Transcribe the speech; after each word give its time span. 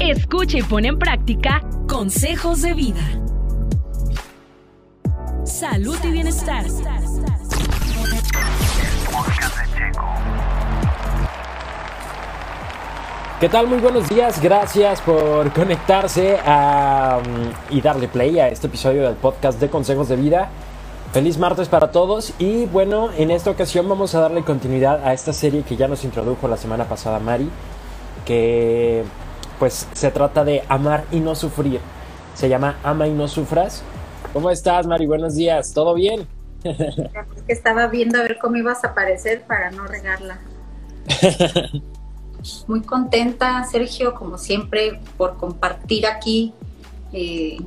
Escucha 0.00 0.58
y 0.58 0.62
pone 0.62 0.88
en 0.88 0.98
práctica 0.98 1.60
consejos 1.88 2.62
de 2.62 2.74
vida. 2.74 3.02
Salud 5.44 5.96
y 6.04 6.10
bienestar. 6.10 6.64
¿Qué 13.40 13.48
tal? 13.48 13.68
Muy 13.68 13.78
buenos 13.78 14.08
días. 14.08 14.40
Gracias 14.42 15.00
por 15.00 15.52
conectarse 15.52 16.38
y 17.70 17.80
darle 17.80 18.08
play 18.08 18.38
a 18.40 18.48
este 18.48 18.66
episodio 18.66 19.02
del 19.04 19.14
podcast 19.14 19.60
de 19.60 19.68
Consejos 19.68 20.08
de 20.08 20.16
Vida. 20.16 20.48
Feliz 21.12 21.38
martes 21.38 21.68
para 21.68 21.90
todos 21.90 22.34
y 22.38 22.66
bueno, 22.66 23.10
en 23.16 23.30
esta 23.30 23.50
ocasión 23.50 23.88
vamos 23.88 24.14
a 24.14 24.20
darle 24.20 24.42
continuidad 24.42 25.04
a 25.06 25.12
esta 25.12 25.32
serie 25.32 25.62
que 25.62 25.76
ya 25.76 25.88
nos 25.88 26.04
introdujo 26.04 26.48
la 26.48 26.56
semana 26.56 26.84
pasada 26.84 27.18
Mari, 27.18 27.48
que 28.26 29.04
pues 29.58 29.88
se 29.92 30.10
trata 30.10 30.44
de 30.44 30.62
amar 30.68 31.04
y 31.10 31.20
no 31.20 31.34
sufrir. 31.34 31.80
Se 32.34 32.48
llama 32.48 32.78
Ama 32.82 33.06
y 33.08 33.12
no 33.12 33.28
sufras. 33.28 33.82
¿Cómo 34.32 34.50
estás 34.50 34.86
Mari? 34.86 35.06
Buenos 35.06 35.34
días. 35.34 35.72
¿Todo 35.72 35.94
bien? 35.94 36.26
que 36.62 37.52
estaba 37.52 37.86
viendo 37.86 38.18
a 38.18 38.22
ver 38.22 38.38
cómo 38.38 38.56
ibas 38.56 38.84
a 38.84 38.88
aparecer 38.88 39.42
para 39.42 39.70
no 39.70 39.86
regarla. 39.86 40.38
Muy 42.68 42.82
contenta, 42.82 43.64
Sergio, 43.64 44.14
como 44.14 44.38
siempre, 44.38 45.00
por 45.16 45.36
compartir 45.36 46.06
aquí 46.06 46.54
eh, 47.12 47.58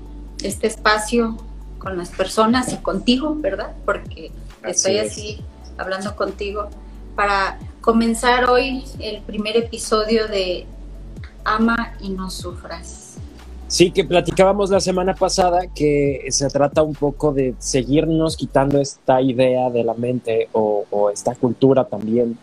este 0.42 0.68
espacio 0.68 1.38
con 1.78 1.98
las 1.98 2.10
personas 2.10 2.72
y 2.72 2.78
contigo, 2.78 3.36
¿verdad? 3.36 3.74
Porque 3.86 4.32
estoy 4.64 5.00
así 5.00 5.44
hablando 5.78 6.16
contigo 6.16 6.70
para 7.16 7.58
comenzar 7.82 8.50
hoy 8.50 8.86
el 9.00 9.22
primer 9.24 9.58
episodio 9.58 10.28
de 10.28 10.66
Ama 11.44 11.94
y 12.00 12.10
no 12.10 12.30
sufras. 12.30 13.18
Sí, 13.72 13.92
que 13.92 14.04
platicábamos 14.04 14.70
la 14.70 14.82
semana 14.82 15.14
pasada 15.14 15.68
que 15.74 16.28
se 16.30 16.50
trata 16.50 16.84
un 16.84 16.94
poco 16.94 17.32
de 17.32 17.56
seguirnos 17.58 18.36
quitando 18.36 18.82
esta 18.82 19.22
idea 19.22 19.70
de 19.70 19.86
la 19.86 19.94
mente 19.94 20.50
o, 20.52 21.10
esta 21.14 21.36
cultura 21.36 21.86
también 21.86 22.38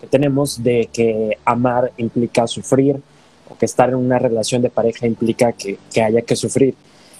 que 0.00 0.08
tenemos 0.08 0.60
de 0.60 0.88
que 0.92 1.38
amar 1.44 1.92
implica 1.98 2.48
sufrir 2.48 3.00
o 3.48 3.56
que 3.56 3.66
estar 3.66 3.90
en 3.90 3.94
una 3.94 4.18
relación 4.18 4.60
de 4.60 4.70
pareja 4.70 5.06
implica 5.06 5.52
que, 5.52 5.78
haya 6.02 6.22
que 6.22 6.34
sufrir. 6.34 6.74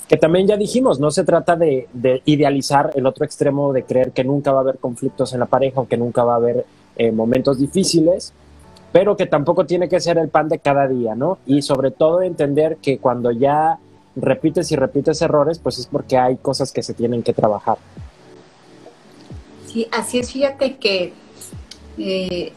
Que 0.09 0.17
también 0.17 0.49
ya 0.49 0.57
dijimos, 0.57 0.99
no 0.99 1.13
se 1.13 1.23
trata 1.23 1.55
de, 1.55 1.87
de, 1.93 2.21
idealizar 2.25 2.91
el 2.97 3.07
otro 3.07 3.25
extremo 3.25 3.73
de 3.73 3.85
creer 3.85 4.11
que 4.11 4.25
nunca 4.25 4.51
va 4.51 4.59
a 4.59 4.63
haber 4.63 4.79
conflictos 4.79 5.33
en 5.35 5.39
la 5.39 5.47
pareja 5.47 5.83
o 5.83 5.87
que 5.87 5.97
nunca 5.97 6.25
va 6.25 6.33
a 6.33 6.39
haber 6.39 6.67
eh, 6.97 7.13
momentos 7.13 7.59
difíciles, 7.59 8.33
pero 8.93 9.17
que 9.17 9.27
tampoco 9.27 9.65
tiene 9.65 9.89
que 9.89 10.01
ser 10.01 10.19
el 10.19 10.29
pan 10.29 10.49
de 10.49 10.59
cada 10.59 10.87
día, 10.87 11.15
¿no? 11.15 11.39
Y 11.47 11.63
sobre 11.63 11.91
todo 11.91 12.23
entender 12.23 12.77
que 12.77 12.99
cuando 12.99 13.31
ya 13.31 13.79
repites 14.15 14.71
y 14.71 14.77
repites 14.77 15.23
errores, 15.23 15.59
pues 15.59 15.79
es 15.79 15.87
porque 15.87 16.19
hay 16.19 16.37
cosas 16.37 16.73
que 16.73 16.83
se 16.83 16.93
tienen 16.93 17.23
que 17.23 17.33
trabajar. 17.33 17.79
Sí, 19.67 19.89
así 19.91 20.19
es, 20.19 20.31
fíjate 20.31 20.77
que 20.77 21.15
eh, 21.97 22.53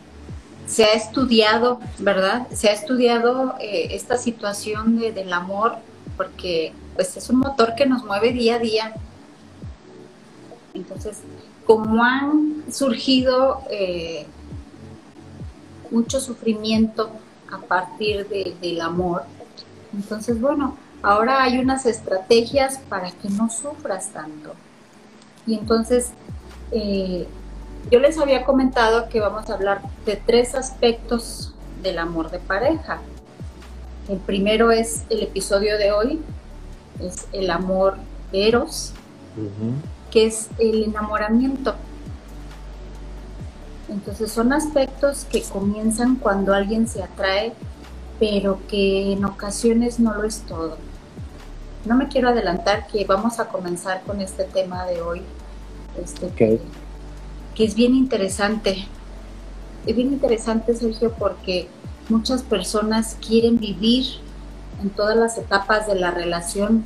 se 0.66 0.84
ha 0.84 0.94
estudiado, 0.94 1.80
¿verdad? 2.00 2.48
Se 2.52 2.70
ha 2.70 2.74
estudiado 2.74 3.56
eh, 3.62 3.88
esta 3.92 4.18
situación 4.18 5.00
de, 5.00 5.14
del 5.14 5.32
amor 5.32 5.78
porque 6.18 6.74
pues 6.96 7.16
es 7.16 7.30
un 7.30 7.40
motor 7.40 7.76
que 7.76 7.86
nos 7.86 8.04
mueve 8.04 8.32
día 8.32 8.56
a 8.56 8.60
día. 8.60 8.94
Entonces, 10.74 11.20
como 11.66 12.04
han 12.04 12.66
surgido 12.70 13.62
eh, 13.70 14.26
mucho 15.92 16.20
sufrimiento 16.20 17.10
a 17.52 17.60
partir 17.60 18.28
de, 18.28 18.56
del 18.62 18.82
amor, 18.82 19.24
entonces 19.94 20.40
bueno, 20.40 20.78
ahora 21.02 21.44
hay 21.44 21.60
unas 21.60 21.86
estrategias 21.86 22.80
para 22.90 23.12
que 23.12 23.30
no 23.30 23.50
sufras 23.50 24.10
tanto. 24.10 24.54
Y 25.48 25.56
entonces 25.56 26.12
eh, 26.72 27.28
yo 27.92 28.00
les 28.00 28.18
había 28.18 28.44
comentado 28.46 29.10
que 29.10 29.20
vamos 29.20 29.50
a 29.50 29.54
hablar 29.54 29.82
de 30.06 30.16
tres 30.16 30.56
aspectos 30.56 31.54
del 31.84 32.00
amor 32.00 32.32
de 32.32 32.40
pareja. 32.40 33.00
El 34.10 34.18
primero 34.18 34.72
es 34.72 35.04
el 35.10 35.24
episodio 35.24 35.78
de 35.78 35.92
hoy, 35.92 36.22
es 37.00 37.28
el 37.32 37.50
amor 37.52 37.98
eros, 38.32 38.92
que 40.12 40.26
es 40.26 40.50
el 40.58 40.84
enamoramiento. 40.84 41.76
Entonces 43.90 44.32
son 44.32 44.54
aspectos 44.54 45.26
que 45.26 45.44
comienzan 45.44 46.16
cuando 46.16 46.54
alguien 46.54 46.88
se 46.88 47.04
atrae, 47.04 47.54
pero 48.20 48.60
que 48.68 49.14
en 49.14 49.26
ocasiones 49.26 50.00
no 50.00 50.14
lo 50.14 50.24
es 50.24 50.42
todo. 50.42 50.78
No 51.86 51.96
me 51.96 52.08
quiero 52.08 52.30
adelantar 52.30 52.88
que 52.88 53.06
vamos 53.06 53.40
a 53.40 53.48
comenzar 53.48 54.02
con 54.04 54.22
este 54.22 54.46
tema 54.46 54.86
de 54.86 55.02
hoy. 55.02 55.22
Este, 56.02 56.26
okay 56.26 56.60
que 57.56 57.64
es 57.64 57.74
bien 57.74 57.96
interesante. 57.96 58.86
Es 59.88 59.96
bien 59.96 60.10
interesante, 60.10 60.76
Sergio, 60.76 61.14
porque 61.14 61.68
muchas 62.10 62.44
personas 62.44 63.18
quieren 63.26 63.58
vivir 63.58 64.06
en 64.84 64.90
todas 64.90 65.16
las 65.16 65.38
etapas 65.38 65.88
de 65.88 65.96
la 65.96 66.12
relación 66.12 66.84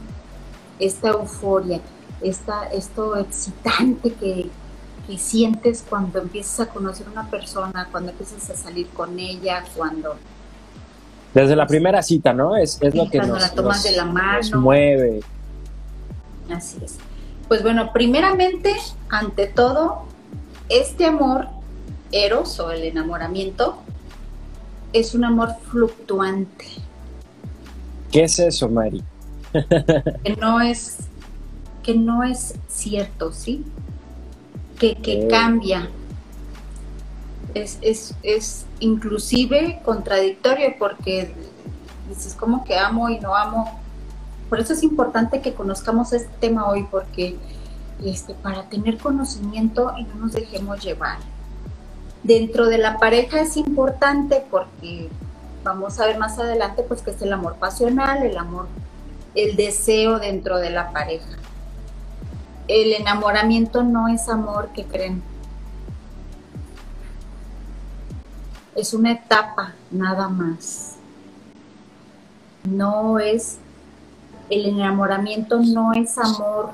esta 0.77 1.09
euforia, 1.09 1.81
esta, 2.21 2.67
esto 2.67 3.17
excitante 3.17 4.13
que, 4.13 4.49
sientes 5.17 5.83
cuando 5.89 6.19
empiezas 6.19 6.67
a 6.67 6.69
conocer 6.69 7.07
a 7.07 7.11
una 7.11 7.29
persona, 7.29 7.87
cuando 7.91 8.11
empiezas 8.11 8.49
a 8.49 8.55
salir 8.55 8.87
con 8.89 9.17
ella, 9.19 9.63
cuando... 9.75 10.15
Desde 11.33 11.55
la 11.55 11.67
primera 11.67 12.01
cita, 12.01 12.33
¿no? 12.33 12.55
Es, 12.55 12.81
es 12.81 12.95
lo 12.95 13.09
que 13.09 13.19
nos, 13.19 13.41
la 13.41 13.51
tomas 13.51 13.77
nos, 13.77 13.83
de 13.83 13.91
la 13.91 14.05
mano. 14.05 14.39
nos 14.39 14.55
mueve. 14.55 15.21
Así 16.51 16.77
es. 16.83 16.97
Pues 17.47 17.63
bueno, 17.63 17.91
primeramente, 17.93 18.75
ante 19.09 19.47
todo, 19.47 20.03
este 20.69 21.05
amor, 21.05 21.47
eros 22.11 22.59
o 22.59 22.71
el 22.71 22.83
enamoramiento, 22.83 23.77
es 24.93 25.13
un 25.13 25.23
amor 25.23 25.55
fluctuante. 25.69 26.65
¿Qué 28.11 28.23
es 28.23 28.39
eso, 28.39 28.69
Mari? 28.69 29.03
que 30.23 30.35
no 30.39 30.61
es, 30.61 30.97
que 31.83 31.95
no 31.95 32.23
es 32.23 32.55
cierto, 32.67 33.31
¿sí? 33.31 33.63
Que, 34.79 34.95
que 34.95 35.27
cambia. 35.27 35.89
Es, 37.53 37.77
es, 37.81 38.15
es 38.23 38.65
inclusive 38.79 39.81
contradictorio 39.83 40.75
porque 40.79 41.33
dices 42.07 42.33
como 42.33 42.63
que 42.63 42.77
amo 42.77 43.09
y 43.09 43.19
no 43.19 43.35
amo. 43.35 43.79
Por 44.49 44.59
eso 44.59 44.73
es 44.73 44.81
importante 44.83 45.41
que 45.41 45.53
conozcamos 45.53 46.13
este 46.13 46.31
tema 46.39 46.67
hoy 46.67 46.87
porque 46.89 47.37
este, 48.03 48.33
para 48.33 48.63
tener 48.63 48.97
conocimiento 48.97 49.93
y 49.97 50.03
no 50.03 50.15
nos 50.15 50.33
dejemos 50.33 50.83
llevar. 50.83 51.17
Dentro 52.23 52.67
de 52.67 52.77
la 52.77 52.97
pareja 52.97 53.41
es 53.41 53.57
importante 53.57 54.43
porque 54.49 55.09
vamos 55.63 55.99
a 55.99 56.05
ver 56.05 56.17
más 56.17 56.39
adelante 56.39 56.83
pues 56.83 57.01
que 57.01 57.11
es 57.11 57.21
el 57.21 57.33
amor 57.33 57.55
pasional, 57.55 58.23
el 58.23 58.37
amor, 58.37 58.67
el 59.35 59.55
deseo 59.55 60.19
dentro 60.19 60.57
de 60.57 60.69
la 60.69 60.91
pareja. 60.91 61.37
El 62.69 62.93
enamoramiento 62.93 63.83
no 63.83 64.07
es 64.07 64.29
amor 64.29 64.69
que 64.73 64.85
creen. 64.85 65.21
Es 68.75 68.93
una 68.93 69.11
etapa 69.11 69.73
nada 69.91 70.29
más. 70.29 70.95
No 72.63 73.19
es, 73.19 73.57
el 74.49 74.67
enamoramiento 74.67 75.59
no 75.59 75.91
es 75.91 76.17
amor 76.17 76.71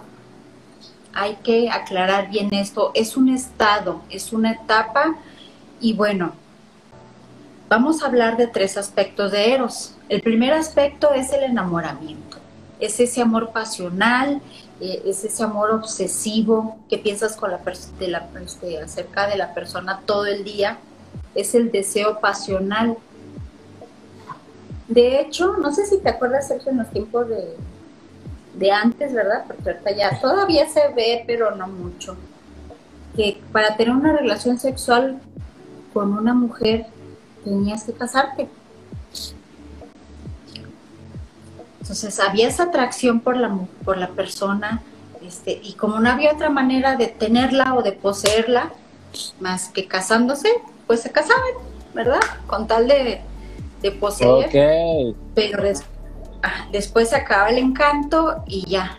hay 1.15 1.37
que 1.37 1.71
aclarar 1.71 2.29
bien 2.29 2.53
esto, 2.53 2.91
es 2.93 3.15
un 3.15 3.29
estado, 3.29 4.01
es 4.09 4.33
una 4.33 4.51
etapa 4.51 5.15
y 5.79 5.93
bueno, 5.93 6.33
vamos 7.69 8.03
a 8.03 8.07
hablar 8.07 8.35
de 8.35 8.47
tres 8.47 8.77
aspectos 8.77 9.31
de 9.31 9.53
Eros. 9.53 9.95
El 10.09 10.21
primer 10.21 10.51
aspecto 10.51 11.13
es 11.13 11.31
el 11.31 11.43
enamoramiento, 11.43 12.37
es 12.81 12.99
ese 12.99 13.21
amor 13.21 13.51
pasional, 13.51 14.41
eh, 14.81 15.03
es 15.05 15.23
ese 15.23 15.43
amor 15.43 15.71
obsesivo 15.71 16.77
que 16.89 16.97
piensas 16.97 17.35
con 17.35 17.51
la 17.51 17.59
de 17.99 18.07
la, 18.07 18.27
este, 18.43 18.79
acerca 18.81 19.27
de 19.27 19.37
la 19.37 19.53
persona 19.53 20.01
todo 20.05 20.25
el 20.25 20.43
día, 20.43 20.79
es 21.33 21.55
el 21.55 21.71
deseo 21.71 22.19
pasional. 22.19 22.97
De 24.87 25.19
hecho, 25.19 25.57
no 25.57 25.73
sé 25.73 25.85
si 25.85 25.97
te 25.99 26.09
acuerdas, 26.09 26.47
Sergio, 26.47 26.71
en 26.71 26.77
los 26.79 26.89
tiempos 26.91 27.27
de, 27.29 27.55
de 28.55 28.71
antes, 28.71 29.13
¿verdad? 29.13 29.45
Porque 29.47 29.69
ahorita 29.69 29.91
ya 29.91 30.19
todavía 30.19 30.69
se 30.69 30.89
ve, 30.89 31.23
pero 31.25 31.55
no 31.55 31.67
mucho. 31.67 32.15
Que 33.15 33.41
para 33.51 33.77
tener 33.77 33.95
una 33.95 34.15
relación 34.17 34.59
sexual 34.59 35.19
con 35.93 36.11
una 36.13 36.33
mujer 36.33 36.87
tenías 37.43 37.85
que 37.85 37.93
casarte. 37.93 38.49
Entonces 41.85 42.19
había 42.19 42.47
esa 42.47 42.63
atracción 42.63 43.19
por 43.19 43.37
la, 43.37 43.55
por 43.83 43.99
la 43.99 44.07
persona, 44.07 44.81
este, 45.23 45.59
y 45.61 45.73
como 45.73 45.99
no 45.99 46.09
había 46.09 46.33
otra 46.33 46.49
manera 46.49 46.95
de 46.95 47.05
tenerla 47.05 47.75
o 47.75 47.83
de 47.83 47.91
poseerla, 47.91 48.71
más 49.39 49.69
que 49.69 49.87
casándose, 49.87 50.49
pues 50.87 51.01
se 51.01 51.11
casaban, 51.11 51.43
¿verdad? 51.93 52.21
Con 52.47 52.65
tal 52.65 52.87
de, 52.87 53.21
de 53.83 53.91
poseer, 53.91 54.49
pero 55.35 55.63
ah, 56.41 56.65
después 56.71 57.09
se 57.09 57.17
acaba 57.17 57.49
el 57.49 57.59
encanto 57.59 58.43
y 58.47 58.67
ya, 58.67 58.97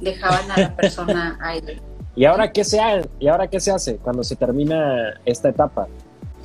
dejaban 0.00 0.52
a 0.52 0.60
la 0.60 0.76
persona 0.76 1.36
ahí. 1.42 1.80
¿Y 2.14 2.26
ahora 2.26 2.52
qué 2.52 2.62
se 2.62 2.78
hace? 2.78 3.10
¿Y 3.18 3.26
ahora 3.26 3.48
qué 3.48 3.58
se 3.58 3.72
hace 3.72 3.96
cuando 3.96 4.22
se 4.22 4.36
termina 4.36 5.14
esta 5.24 5.48
etapa? 5.48 5.88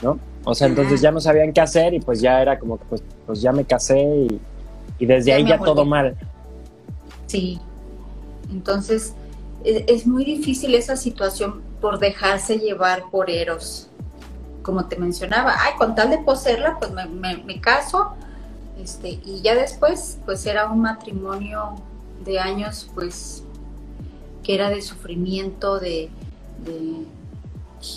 ¿No? 0.01 0.17
O 0.45 0.55
sea, 0.55 0.65
entonces 0.65 0.99
ya 0.99 1.11
no 1.11 1.21
sabían 1.21 1.53
qué 1.53 1.61
hacer 1.61 1.93
y 1.93 1.99
pues 1.99 2.21
ya 2.21 2.41
era 2.41 2.57
como 2.57 2.79
que 2.79 2.85
pues, 2.85 3.03
pues 3.27 3.39
ya 3.39 3.51
me 3.51 3.65
casé 3.65 3.99
y, 4.01 4.41
y 4.99 5.05
desde 5.05 5.33
ahí 5.33 5.45
ya 5.45 5.57
todo 5.59 5.85
mal. 5.85 6.15
Sí. 7.27 7.59
Entonces, 8.49 9.13
e, 9.63 9.85
es, 9.87 10.07
muy 10.07 10.23
difícil 10.25 10.75
esa 10.75 10.95
situación 10.95 11.61
por 11.81 11.99
dejarse 11.99 12.57
llevar 12.57 13.09
por 13.11 13.29
Eros. 13.29 13.89
Como 14.61 14.85
te 14.85 14.97
mencionaba, 14.97 15.55
ay, 15.59 15.73
con 15.77 15.95
tal 15.95 16.09
de 16.09 16.17
poseerla, 16.19 16.77
pues 16.79 16.91
me, 16.91 17.61
caso. 17.61 18.13
Este, 18.81 19.19
y 19.25 19.41
ya 19.41 19.55
después, 19.55 20.19
pues 20.25 20.45
era 20.45 20.69
un 20.69 20.81
matrimonio 20.81 21.75
de 22.23 22.39
años, 22.39 22.89
pues, 22.93 23.43
que 24.43 24.55
era 24.55 24.69
de 24.69 24.81
sufrimiento, 24.81 25.79
de, 25.79 26.09
de, 26.65 27.05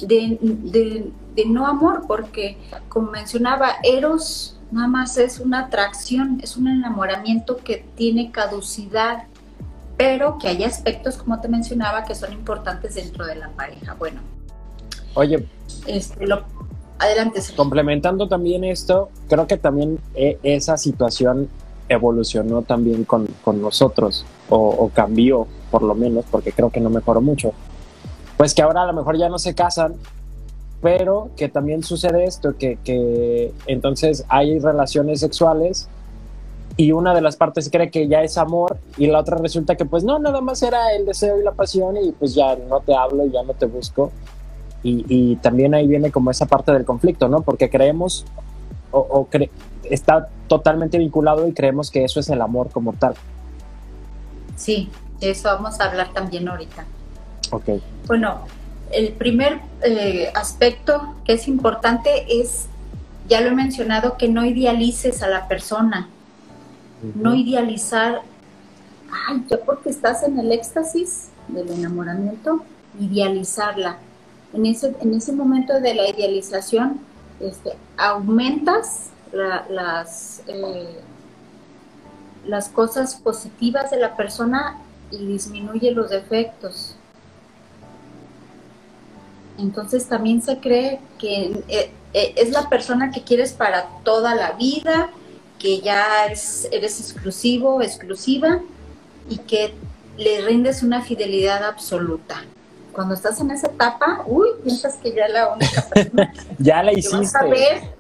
de, 0.07 1.11
de 1.35 1.45
no 1.47 1.67
amor, 1.67 2.05
porque 2.07 2.57
como 2.89 3.11
mencionaba, 3.11 3.77
Eros 3.83 4.60
nada 4.71 4.87
más 4.87 5.17
es 5.17 5.41
una 5.41 5.61
atracción, 5.61 6.41
es 6.43 6.57
un 6.57 6.69
enamoramiento 6.69 7.57
que 7.57 7.85
tiene 7.97 8.31
caducidad, 8.31 9.25
pero 9.97 10.39
que 10.39 10.49
hay 10.49 10.65
aspectos, 10.65 11.17
como 11.17 11.41
te 11.41 11.49
mencionaba, 11.49 12.05
que 12.05 12.15
son 12.15 12.33
importantes 12.33 12.95
dentro 12.95 13.27
de 13.27 13.37
la 13.37 13.49
pareja. 13.51 13.95
Bueno. 13.95 14.21
Oye. 15.15 15.47
Este, 15.87 16.27
lo, 16.27 16.45
adelante. 16.99 17.41
Complementando 17.57 18.29
también 18.29 18.65
esto, 18.65 19.11
creo 19.29 19.47
que 19.47 19.57
también 19.57 19.99
eh, 20.15 20.39
esa 20.43 20.77
situación 20.77 21.49
evolucionó 21.89 22.63
también 22.63 23.05
con, 23.05 23.29
nosotros, 23.61 24.25
o, 24.49 24.57
o, 24.57 24.89
cambió 24.91 25.49
por 25.71 25.83
lo 25.83 25.95
menos, 25.95 26.25
porque 26.31 26.53
creo 26.53 26.71
que 26.71 26.81
no 26.81 26.89
mejoró 26.89 27.21
mucho. 27.21 27.53
Pues 28.37 28.55
que 28.55 28.63
ahora 28.63 28.83
a 28.83 28.87
lo 28.87 28.93
mejor 28.93 29.19
ya 29.19 29.29
no 29.29 29.39
se 29.39 29.55
casan, 29.55 29.97
pero 30.81 31.31
que 31.37 31.49
también 31.49 31.83
sucede 31.83 32.25
esto, 32.25 32.57
que, 32.57 32.79
que 32.83 33.53
entonces 33.67 34.25
hay 34.29 34.59
relaciones 34.59 35.21
sexuales 35.21 35.89
y 36.77 36.93
una 36.93 37.15
de 37.15 37.21
las 37.21 37.37
partes 37.37 37.69
cree 37.71 37.91
que 37.91 38.09
ya 38.09 38.23
es 38.23 38.39
amor 38.39 38.79
y 38.97 39.07
la 39.07 39.19
otra 39.19 39.37
resulta 39.37 39.77
que 39.77 39.85
pues 39.85 40.05
no, 40.05 40.19
nada 40.19 40.41
más 40.41 40.63
era 40.63 40.95
el 40.95 41.05
deseo 41.05 41.39
y 41.39 41.45
la 41.45 41.53
pasión 41.53 41.97
y 41.97 42.13
pues 42.13 42.35
ya 42.35 42.57
no 42.57 42.81
te 42.81 42.95
hablo 42.95 43.27
y 43.27 43.31
ya 43.31 43.43
no 43.43 43.53
te 43.53 43.67
busco. 43.67 44.11
Y, 44.83 45.05
y 45.09 45.37
también 45.37 45.75
ahí 45.75 45.87
viene 45.87 46.11
como 46.11 46.31
esa 46.31 46.47
parte 46.47 46.73
del 46.73 46.87
conflicto, 46.87 47.29
¿no? 47.29 47.43
Porque 47.43 47.69
creemos 47.69 48.25
o, 48.93 49.29
está 49.85 50.29
totalmente 50.49 50.99
vinculado 50.99 51.47
y 51.47 51.53
creemos 51.53 51.91
que 51.91 52.05
eso 52.05 52.21
es 52.21 52.29
el 52.29 52.41
amor 52.41 52.71
como 52.71 52.93
tal. 52.95 53.15
Sí, 54.57 54.91
de 55.21 55.31
eso 55.31 55.49
vamos 55.49 55.81
a 55.81 55.85
hablar 55.85 56.13
también 56.13 56.49
ahorita. 56.49 56.85
Ok. 57.51 57.69
Bueno, 58.07 58.41
el 58.93 59.13
primer 59.13 59.61
eh, 59.83 60.31
aspecto 60.35 61.15
que 61.25 61.35
es 61.35 61.49
importante 61.49 62.11
es, 62.41 62.67
ya 63.29 63.41
lo 63.41 63.49
he 63.49 63.55
mencionado, 63.55 64.17
que 64.17 64.29
no 64.29 64.45
idealices 64.45 65.23
a 65.23 65.29
la 65.29 65.49
persona. 65.49 66.09
No 67.15 67.35
idealizar, 67.35 68.21
ay, 69.29 69.43
ya 69.49 69.57
porque 69.59 69.89
estás 69.89 70.23
en 70.23 70.39
el 70.39 70.53
éxtasis 70.53 71.29
del 71.49 71.71
enamoramiento, 71.71 72.63
idealizarla. 73.01 73.97
En 74.53 74.67
ese, 74.67 74.95
en 75.01 75.15
ese 75.15 75.33
momento 75.33 75.81
de 75.81 75.95
la 75.95 76.11
idealización, 76.11 77.01
este, 77.41 77.73
aumentas 77.97 79.11
las, 79.33 80.43
eh, 80.47 81.01
las 82.47 82.69
cosas 82.69 83.15
positivas 83.15 83.91
de 83.91 83.99
la 83.99 84.17
persona 84.17 84.77
y 85.11 85.25
disminuye 85.25 85.93
los 85.93 86.11
defectos. 86.11 86.97
Entonces 89.61 90.07
también 90.07 90.43
se 90.43 90.59
cree 90.59 91.01
que 91.19 91.63
eh, 91.69 91.93
eh, 92.13 92.35
es 92.37 92.51
la 92.51 92.69
persona 92.69 93.11
que 93.11 93.23
quieres 93.23 93.53
para 93.53 93.87
toda 94.03 94.35
la 94.35 94.53
vida, 94.53 95.11
que 95.59 95.81
ya 95.81 96.27
eres 96.27 96.69
exclusivo, 96.73 97.83
exclusiva 97.83 98.61
y 99.29 99.39
que 99.39 99.75
le 100.17 100.41
rindes 100.43 100.83
una 100.83 101.03
fidelidad 101.03 101.65
absoluta. 101.65 102.45
Cuando 102.93 103.15
estás 103.15 103.41
en 103.41 103.51
esa 103.51 103.69
etapa, 103.69 104.25
uy, 104.27 104.49
piensas 104.65 104.97
que 104.97 105.15
ya 105.15 105.29
la 105.29 105.53
única 105.53 105.83
persona 105.83 106.33
ya 106.59 106.83
la 106.83 106.93
hiciste. 106.93 107.39
a 107.39 107.45
ver, 107.45 107.95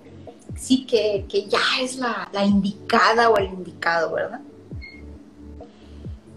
sí, 0.59 0.87
que, 0.87 1.27
ya 1.49 1.61
es 1.81 1.97
la, 1.97 2.29
la 2.33 2.45
indicada 2.45 3.31
o 3.31 3.37
el 3.37 3.47
indicado, 3.47 4.15
¿verdad? 4.15 4.41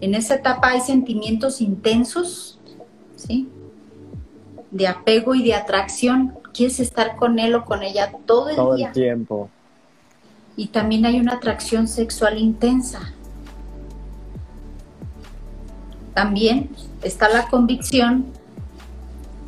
En 0.00 0.14
esa 0.14 0.34
etapa 0.34 0.70
hay 0.70 0.80
sentimientos 0.80 1.60
intensos, 1.60 2.58
¿sí? 3.16 3.48
De 4.74 4.88
apego 4.88 5.36
y 5.36 5.44
de 5.44 5.54
atracción. 5.54 6.34
Quieres 6.52 6.80
estar 6.80 7.14
con 7.14 7.38
él 7.38 7.54
o 7.54 7.64
con 7.64 7.82
ella 7.84 8.12
todo 8.26 8.50
el 8.50 8.56
todo 8.56 8.74
día. 8.74 8.88
el 8.88 8.92
tiempo. 8.92 9.48
Y 10.56 10.66
también 10.66 11.06
hay 11.06 11.20
una 11.20 11.34
atracción 11.34 11.86
sexual 11.86 12.38
intensa. 12.38 13.12
También 16.12 16.70
está 17.02 17.28
la 17.28 17.46
convicción 17.48 18.26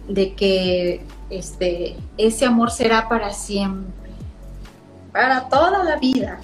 de 0.09 0.35
que 0.35 1.05
este, 1.29 1.97
ese 2.17 2.45
amor 2.45 2.71
será 2.71 3.09
para 3.09 3.33
siempre, 3.33 4.13
para 5.13 5.49
toda 5.49 5.83
la 5.83 5.97
vida. 5.97 6.39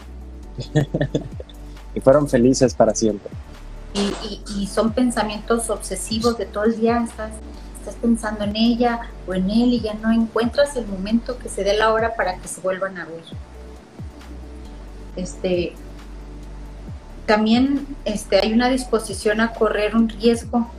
y 1.95 2.01
fueron 2.01 2.29
felices 2.29 2.75
para 2.75 2.95
siempre. 2.97 3.31
Y, 3.95 4.41
y, 4.59 4.67
son 4.69 4.93
pensamientos 4.93 5.69
obsesivos 5.69 6.39
de 6.39 6.47
todo 6.47 6.65
el 6.65 6.81
día, 6.81 7.05
estás 7.05 7.33
estás 7.83 7.97
pensando 7.97 8.45
en 8.45 8.55
ella 8.55 9.01
o 9.27 9.35
en 9.35 9.51
él 9.51 9.75
y 9.75 9.81
ya 9.81 9.95
no 9.95 10.13
encuentras 10.13 10.77
el 10.77 10.87
momento 10.87 11.37
que 11.39 11.49
se 11.49 11.65
dé 11.65 11.75
la 11.75 11.93
hora 11.93 12.15
para 12.15 12.39
que 12.39 12.47
se 12.47 12.61
vuelvan 12.61 12.97
a 12.97 13.05
ver. 13.05 13.25
Este, 15.17 15.75
también 17.27 17.87
este, 18.05 18.39
hay 18.41 18.53
una 18.53 18.69
disposición 18.69 19.41
a 19.41 19.53
correr 19.53 19.97
un 19.97 20.09
riesgo 20.09 20.71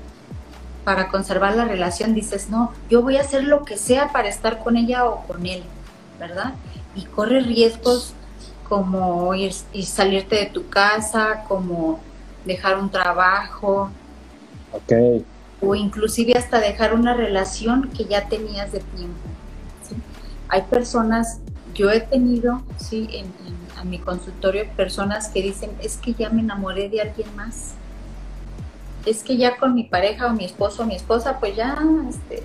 para 0.86 1.10
conservar 1.10 1.56
la 1.58 1.66
relación. 1.66 2.14
Dices, 2.14 2.50
no, 2.50 2.72
yo 2.90 3.02
voy 3.02 3.18
a 3.18 3.22
hacer 3.22 3.44
lo 3.44 3.66
que 3.66 3.76
sea 3.78 4.14
para 4.14 4.30
estar 4.30 4.64
con 4.64 4.78
ella 4.78 5.06
o 5.06 5.28
con 5.28 5.46
él, 5.46 5.64
¿verdad? 6.20 6.54
Y 6.96 7.04
corre 7.04 7.42
riesgos 7.42 8.14
como 8.70 9.36
ir, 9.36 9.54
ir 9.74 9.86
salirte 9.86 10.38
de 10.38 10.46
tu 10.46 10.70
casa, 10.70 11.44
como 11.50 12.00
dejar 12.46 12.80
un 12.80 12.90
trabajo. 12.90 13.92
Ok 14.72 14.94
o 15.66 15.76
inclusive 15.76 16.34
hasta 16.34 16.60
dejar 16.60 16.94
una 16.94 17.14
relación 17.14 17.90
que 17.90 18.06
ya 18.06 18.28
tenías 18.28 18.72
de 18.72 18.80
tiempo. 18.80 19.18
Hay 20.50 20.64
personas, 20.64 21.40
yo 21.74 21.90
he 21.90 22.02
tenido, 22.02 22.62
sí, 22.78 23.08
en, 23.12 23.26
a 23.78 23.84
mi 23.84 23.98
consultorio, 23.98 24.68
personas 24.76 25.30
que 25.30 25.42
dicen, 25.42 25.72
es 25.82 25.98
que 25.98 26.14
ya 26.14 26.30
me 26.30 26.42
enamoré 26.42 26.90
de 26.90 27.02
alguien 27.02 27.34
más. 27.36 27.74
Es 29.06 29.24
que 29.24 29.38
ya 29.38 29.58
con 29.58 29.74
mi 29.74 29.86
pareja 29.86 30.28
o 30.28 30.34
mi 30.34 30.46
esposo 30.46 30.84
o 30.84 30.86
mi 30.86 30.96
esposa, 30.96 31.40
pues 31.40 31.56
ya, 31.56 31.78
este, 32.10 32.44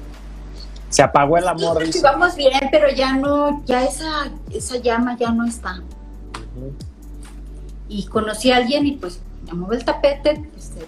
se 0.89 1.03
apagó 1.03 1.37
el 1.37 1.49
amor. 1.49 1.85
Sí, 1.93 2.01
vamos 2.01 2.37
bien, 2.37 2.61
pero 2.71 2.89
ya 2.91 3.15
no, 3.15 3.63
ya 3.67 3.85
esa, 3.85 4.31
esa 4.53 4.77
llama 4.77 5.17
ya 5.19 5.33
no 5.33 5.45
está. 5.45 5.83
Y 7.89 8.07
conocí 8.07 8.53
a 8.53 8.57
alguien 8.57 8.87
y 8.87 8.93
pues 8.93 9.21
me 9.47 9.53
movió 9.55 9.79
el 9.79 9.85
tapete, 9.85 10.43
este, 10.57 10.87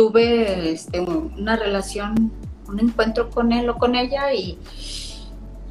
tuve 0.00 0.72
este, 0.72 0.98
una 0.98 1.56
relación, 1.56 2.32
un 2.66 2.80
encuentro 2.80 3.28
con 3.28 3.52
él 3.52 3.68
o 3.68 3.76
con 3.76 3.94
ella 3.94 4.32
y, 4.32 4.58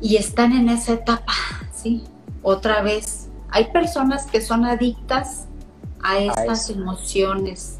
y 0.02 0.18
están 0.18 0.54
en 0.54 0.70
esa 0.70 0.94
etapa, 0.94 1.34
¿sí? 1.74 2.04
Otra 2.44 2.84
vez. 2.84 3.28
Hay 3.50 3.72
personas 3.72 4.28
que 4.28 4.40
son 4.40 4.66
adictas 4.66 5.48
a 6.04 6.20
esas 6.20 6.70
emociones 6.70 7.80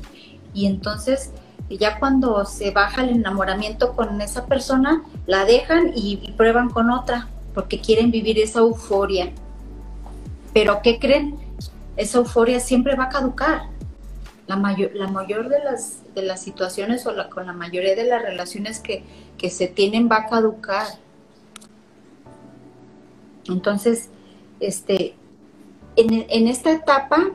y 0.52 0.66
entonces 0.66 1.30
ya 1.70 2.00
cuando 2.00 2.44
se 2.46 2.72
baja 2.72 3.04
el 3.04 3.10
enamoramiento 3.10 3.96
con 3.96 4.20
esa 4.20 4.48
persona, 4.48 5.04
la 5.28 5.46
dejan 5.46 5.92
y, 5.96 6.20
y 6.20 6.32
prueban 6.32 6.72
con 6.72 6.90
otra 6.90 7.28
porque 7.54 7.80
quieren 7.80 8.10
vivir 8.10 8.40
esa 8.40 8.62
euforia. 8.62 9.32
Pero 10.52 10.82
¿qué 10.82 10.98
creen? 10.98 11.36
Esa 11.96 12.18
euforia 12.18 12.60
siempre 12.60 12.96
va 12.96 13.04
a 13.04 13.10
caducar 13.10 13.70
la 14.50 14.56
mayor, 14.56 14.96
la 14.96 15.08
mayor 15.08 15.48
de 15.48 15.64
las, 15.64 16.02
de 16.16 16.24
las 16.24 16.42
situaciones 16.42 17.06
o 17.06 17.12
la, 17.12 17.30
con 17.30 17.46
la 17.46 17.54
mayoría 17.54 17.96
de 17.96 18.06
las 18.06 18.20
relaciones 18.24 18.80
que, 18.80 19.04
se 19.48 19.68
tienen 19.68 20.10
va 20.12 20.18
a 20.18 20.26
caducar. 20.26 20.88
Entonces, 23.48 24.10
este, 24.60 25.14
en, 25.96 26.48
esta 26.48 26.72
etapa, 26.72 27.30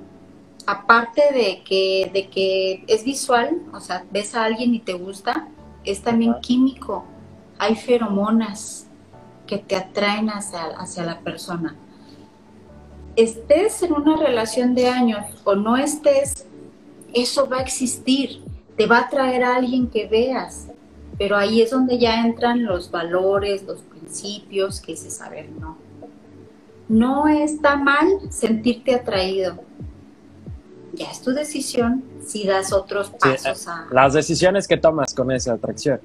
aparte 0.66 1.22
de 1.32 1.62
que, 1.62 2.10
de 2.12 2.28
que 2.28 2.84
es 2.88 3.04
visual, 3.04 3.62
o 3.72 3.78
sea, 3.78 4.04
ves 4.10 4.34
a 4.34 4.42
alguien 4.42 4.74
y 4.74 4.80
te 4.80 4.94
gusta, 4.94 5.46
es 5.84 6.02
también 6.02 6.34
químico. 6.40 7.04
Hay 7.58 7.76
feromonas 7.76 8.88
que 9.46 9.58
te 9.58 9.76
atraen 9.76 10.30
hacia, 10.30 10.64
hacia 10.78 11.04
la 11.04 11.20
persona. 11.20 11.76
estés 13.14 13.84
en 13.84 13.92
una 13.92 14.16
relación 14.16 14.74
de 14.74 14.88
años 14.88 15.24
o 15.44 15.54
no 15.54 15.76
estés, 15.76 16.48
eso 17.14 17.48
va 17.48 17.58
a 17.58 17.62
existir, 17.62 18.42
te 18.76 18.86
va 18.86 18.98
a 19.00 19.08
traer 19.08 19.44
a 19.44 19.56
alguien 19.56 19.88
que 19.88 20.06
veas, 20.06 20.66
pero 21.16 21.36
ahí 21.36 21.62
es 21.62 21.70
donde 21.70 21.98
ya 21.98 22.26
entran 22.26 22.64
los 22.64 22.90
valores, 22.90 23.62
los 23.62 23.80
principios, 23.82 24.80
que 24.80 24.92
es 24.92 25.00
saber 25.12 25.48
no. 25.50 25.78
No 26.88 27.28
está 27.28 27.76
mal 27.76 28.20
sentirte 28.30 28.94
atraído. 28.94 29.58
Ya 30.92 31.10
es 31.10 31.20
tu 31.20 31.32
decisión 31.32 32.04
si 32.24 32.46
das 32.46 32.72
otros 32.72 33.10
pasos 33.10 33.66
a... 33.68 33.86
Las 33.90 34.12
decisiones 34.12 34.68
que 34.68 34.76
tomas 34.76 35.14
con 35.14 35.30
esa 35.30 35.54
atracción. 35.54 36.00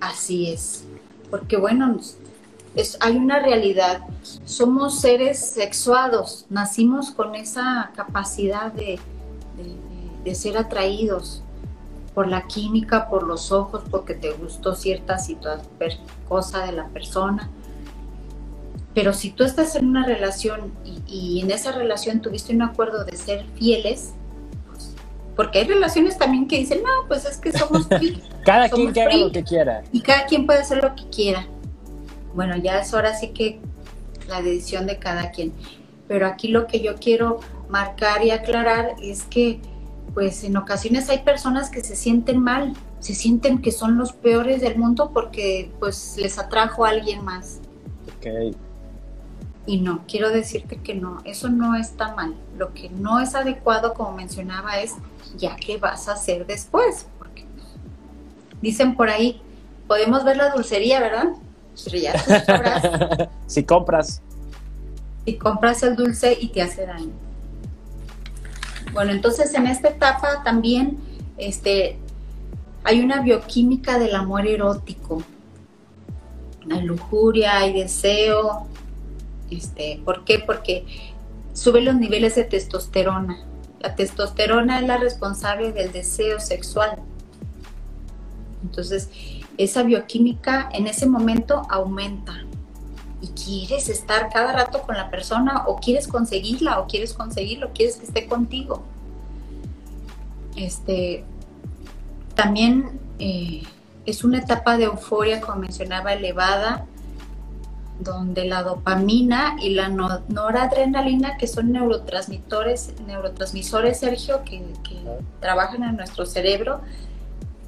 Así 0.00 0.50
es. 0.50 0.84
Porque 1.30 1.56
bueno, 1.56 1.98
es, 2.76 2.98
hay 3.00 3.16
una 3.16 3.40
realidad. 3.40 4.02
Somos 4.44 5.00
seres 5.00 5.38
sexuados, 5.38 6.46
nacimos 6.50 7.10
con 7.10 7.34
esa 7.34 7.90
capacidad 7.96 8.70
de, 8.70 9.00
de, 10.22 10.34
ser 10.34 10.58
atraídos 10.58 11.42
por 12.14 12.28
la 12.28 12.46
química, 12.46 13.08
por 13.08 13.22
los 13.22 13.50
ojos, 13.50 13.82
porque 13.90 14.14
te 14.14 14.32
gustó 14.32 14.74
cierta 14.74 15.16
cosa 16.28 16.66
de 16.66 16.72
la 16.72 16.86
persona. 16.88 17.50
Pero 18.94 19.12
si 19.12 19.30
tú 19.30 19.44
estás 19.44 19.74
en 19.76 19.88
una 19.88 20.04
relación 20.04 20.72
y, 21.06 21.40
en 21.40 21.50
esa 21.50 21.72
relación 21.72 22.20
tuviste 22.20 22.54
un 22.54 22.62
acuerdo 22.62 23.04
de 23.04 23.16
ser 23.16 23.44
fieles, 23.54 24.12
pues, 24.68 24.94
porque 25.34 25.60
hay 25.60 25.66
relaciones 25.66 26.18
también 26.18 26.46
que 26.46 26.58
dicen, 26.58 26.82
no, 26.82 27.08
pues 27.08 27.24
es 27.24 27.38
que 27.38 27.52
somos 27.52 27.86
Cada 28.44 28.68
quien 28.68 28.92
que 28.92 29.02
haga 29.02 29.16
lo 29.16 29.32
que 29.32 29.42
quiera. 29.42 29.82
Y 29.92 30.00
cada 30.00 30.26
quien 30.26 30.46
puede 30.46 30.60
hacer 30.60 30.82
lo 30.82 30.94
que 30.94 31.04
quiera. 31.08 31.46
Bueno, 32.36 32.56
ya 32.56 32.78
es 32.80 32.92
ahora 32.92 33.14
sí 33.14 33.28
que 33.28 33.58
la 34.28 34.42
decisión 34.42 34.86
de 34.86 34.98
cada 34.98 35.30
quien. 35.30 35.54
Pero 36.06 36.26
aquí 36.26 36.48
lo 36.48 36.66
que 36.66 36.80
yo 36.80 36.96
quiero 36.96 37.40
marcar 37.70 38.22
y 38.22 38.30
aclarar 38.30 38.94
es 39.02 39.24
que, 39.24 39.58
pues 40.14 40.44
en 40.44 40.56
ocasiones 40.56 41.08
hay 41.08 41.20
personas 41.20 41.70
que 41.70 41.82
se 41.82 41.96
sienten 41.96 42.40
mal, 42.42 42.74
se 43.00 43.14
sienten 43.14 43.62
que 43.62 43.72
son 43.72 43.96
los 43.96 44.12
peores 44.12 44.60
del 44.60 44.78
mundo 44.78 45.10
porque 45.12 45.70
pues 45.78 46.16
les 46.18 46.38
atrajo 46.38 46.84
a 46.84 46.90
alguien 46.90 47.24
más. 47.24 47.60
Ok. 48.18 48.54
Y 49.64 49.80
no, 49.80 50.04
quiero 50.06 50.30
decirte 50.30 50.76
que 50.76 50.94
no, 50.94 51.18
eso 51.24 51.48
no 51.48 51.74
está 51.74 52.14
mal. 52.14 52.36
Lo 52.56 52.72
que 52.74 52.90
no 52.90 53.18
es 53.18 53.34
adecuado, 53.34 53.94
como 53.94 54.12
mencionaba, 54.12 54.78
es 54.78 54.94
ya 55.36 55.56
qué 55.56 55.78
vas 55.78 56.08
a 56.08 56.12
hacer 56.12 56.46
después. 56.46 57.06
Porque 57.18 57.44
dicen 58.62 58.94
por 58.94 59.08
ahí, 59.08 59.40
podemos 59.88 60.22
ver 60.22 60.36
la 60.36 60.50
dulcería, 60.50 61.00
¿verdad? 61.00 61.30
Pero 61.84 61.98
ya 61.98 62.12
tú 62.12 63.28
si 63.46 63.64
compras. 63.64 64.22
Si 65.24 65.36
compras 65.36 65.82
el 65.82 65.96
dulce 65.96 66.36
y 66.40 66.48
te 66.48 66.62
hace 66.62 66.86
daño. 66.86 67.12
Bueno, 68.92 69.12
entonces 69.12 69.52
en 69.54 69.66
esta 69.66 69.88
etapa 69.88 70.42
también 70.44 70.98
este, 71.36 71.98
hay 72.84 73.00
una 73.00 73.20
bioquímica 73.20 73.98
del 73.98 74.14
amor 74.14 74.46
erótico. 74.46 75.22
Hay 76.70 76.82
lujuria, 76.82 77.58
hay 77.58 77.72
deseo, 77.72 78.66
este, 79.50 80.00
¿Por 80.04 80.24
qué? 80.24 80.40
Porque 80.40 80.84
sube 81.52 81.80
los 81.80 81.94
niveles 81.94 82.34
de 82.34 82.44
testosterona. 82.44 83.44
La 83.80 83.94
testosterona 83.94 84.80
es 84.80 84.86
la 84.86 84.96
responsable 84.96 85.72
del 85.72 85.92
deseo 85.92 86.40
sexual. 86.40 86.98
Entonces, 88.62 89.10
esa 89.58 89.82
bioquímica 89.82 90.68
en 90.72 90.86
ese 90.86 91.06
momento 91.06 91.62
aumenta. 91.68 92.44
Y 93.20 93.28
quieres 93.28 93.88
estar 93.88 94.30
cada 94.30 94.52
rato 94.52 94.82
con 94.82 94.96
la 94.96 95.10
persona 95.10 95.64
o 95.66 95.76
quieres 95.76 96.06
conseguirla 96.06 96.80
o 96.80 96.86
quieres 96.86 97.14
conseguirlo, 97.14 97.70
quieres 97.72 97.96
que 97.96 98.06
esté 98.06 98.26
contigo. 98.26 98.82
Este, 100.56 101.24
también 102.34 103.00
eh, 103.18 103.62
es 104.04 104.24
una 104.24 104.38
etapa 104.38 104.76
de 104.76 104.84
euforia, 104.84 105.40
como 105.40 105.58
mencionaba, 105.60 106.12
elevada, 106.12 106.86
donde 107.98 108.44
la 108.44 108.62
dopamina 108.62 109.56
y 109.60 109.70
la 109.70 109.88
noradrenalina, 109.88 111.36
que 111.38 111.46
son 111.46 111.72
neurotransmisores, 111.72 112.94
neurotransmisores 113.06 113.98
Sergio, 113.98 114.42
que, 114.44 114.62
trabajan 115.40 115.82
en 115.82 115.96
nuestro 115.96 116.26
cerebro, 116.26 116.80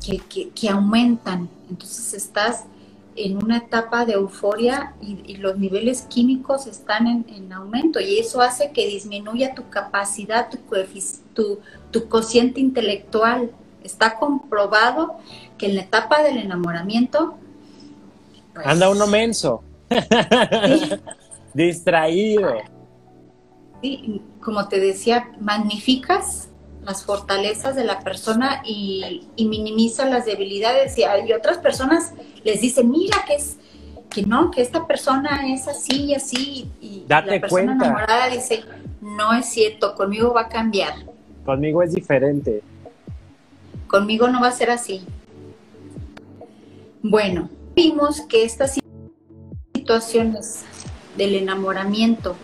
que, 0.00 0.68
aumentan. 0.68 1.48
Entonces 1.68 2.14
estás 2.14 2.64
en 3.16 3.42
una 3.42 3.58
etapa 3.58 4.04
de 4.04 4.12
euforia 4.14 4.94
y, 5.00 5.36
los 5.36 5.58
niveles 5.58 6.02
químicos 6.02 6.66
están 6.66 7.06
en, 7.06 7.52
aumento 7.52 8.00
y 8.00 8.18
eso 8.18 8.40
hace 8.40 8.72
que 8.72 8.86
disminuya 8.86 9.54
tu 9.54 9.68
capacidad, 9.68 10.48
tu, 10.50 10.58
tu, 11.34 11.60
tu 11.90 12.08
cociente 12.08 12.60
intelectual. 12.60 13.50
Está 13.82 14.18
comprobado 14.18 15.18
que 15.56 15.66
en 15.66 15.76
la 15.76 15.82
etapa 15.82 16.22
del 16.22 16.38
enamoramiento... 16.38 17.38
Anda 18.64 18.90
uno 18.90 19.06
menso. 19.06 19.62
Distraído. 21.54 22.54
Sí, 23.80 24.20
como 24.40 24.68
te 24.68 24.80
decía, 24.80 25.30
magnificas 25.40 26.47
las 26.88 27.04
fortalezas 27.04 27.76
de 27.76 27.84
la 27.84 28.00
persona 28.00 28.62
y, 28.64 29.28
minimizas 29.36 30.10
las 30.10 30.24
debilidades. 30.24 30.96
Y 30.96 31.04
hay 31.04 31.30
otras 31.34 31.58
personas 31.58 32.14
les 32.44 32.62
dicen, 32.62 32.90
mira 32.90 33.24
que 33.26 33.34
es 33.34 33.58
que 34.08 34.22
no, 34.22 34.50
que 34.50 34.62
esta 34.62 34.86
persona 34.86 35.52
es 35.52 35.68
así 35.68 36.06
y 36.06 36.14
así. 36.14 36.70
Y 36.80 37.04
Date 37.06 37.32
la 37.32 37.40
persona 37.40 37.66
cuenta. 37.66 37.84
enamorada 37.84 38.28
dice, 38.28 38.64
no 39.02 39.34
es 39.34 39.44
cierto, 39.46 39.94
conmigo 39.94 40.32
va 40.32 40.42
a 40.42 40.48
cambiar. 40.48 40.94
Conmigo 41.44 41.82
es 41.82 41.92
diferente. 41.92 42.62
Conmigo 43.86 44.28
no 44.28 44.40
va 44.40 44.48
a 44.48 44.52
ser 44.52 44.70
así. 44.70 45.04
Bueno, 47.02 47.50
vimos 47.74 48.22
que 48.22 48.44
esta 48.44 48.66
situaciones 49.74 50.64
del 51.18 51.34
enamoramiento 51.34 52.34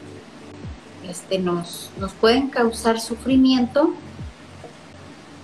este, 1.08 1.38
nos, 1.38 1.90
nos 1.98 2.12
pueden 2.12 2.48
causar 2.48 3.00
sufrimiento, 3.00 3.94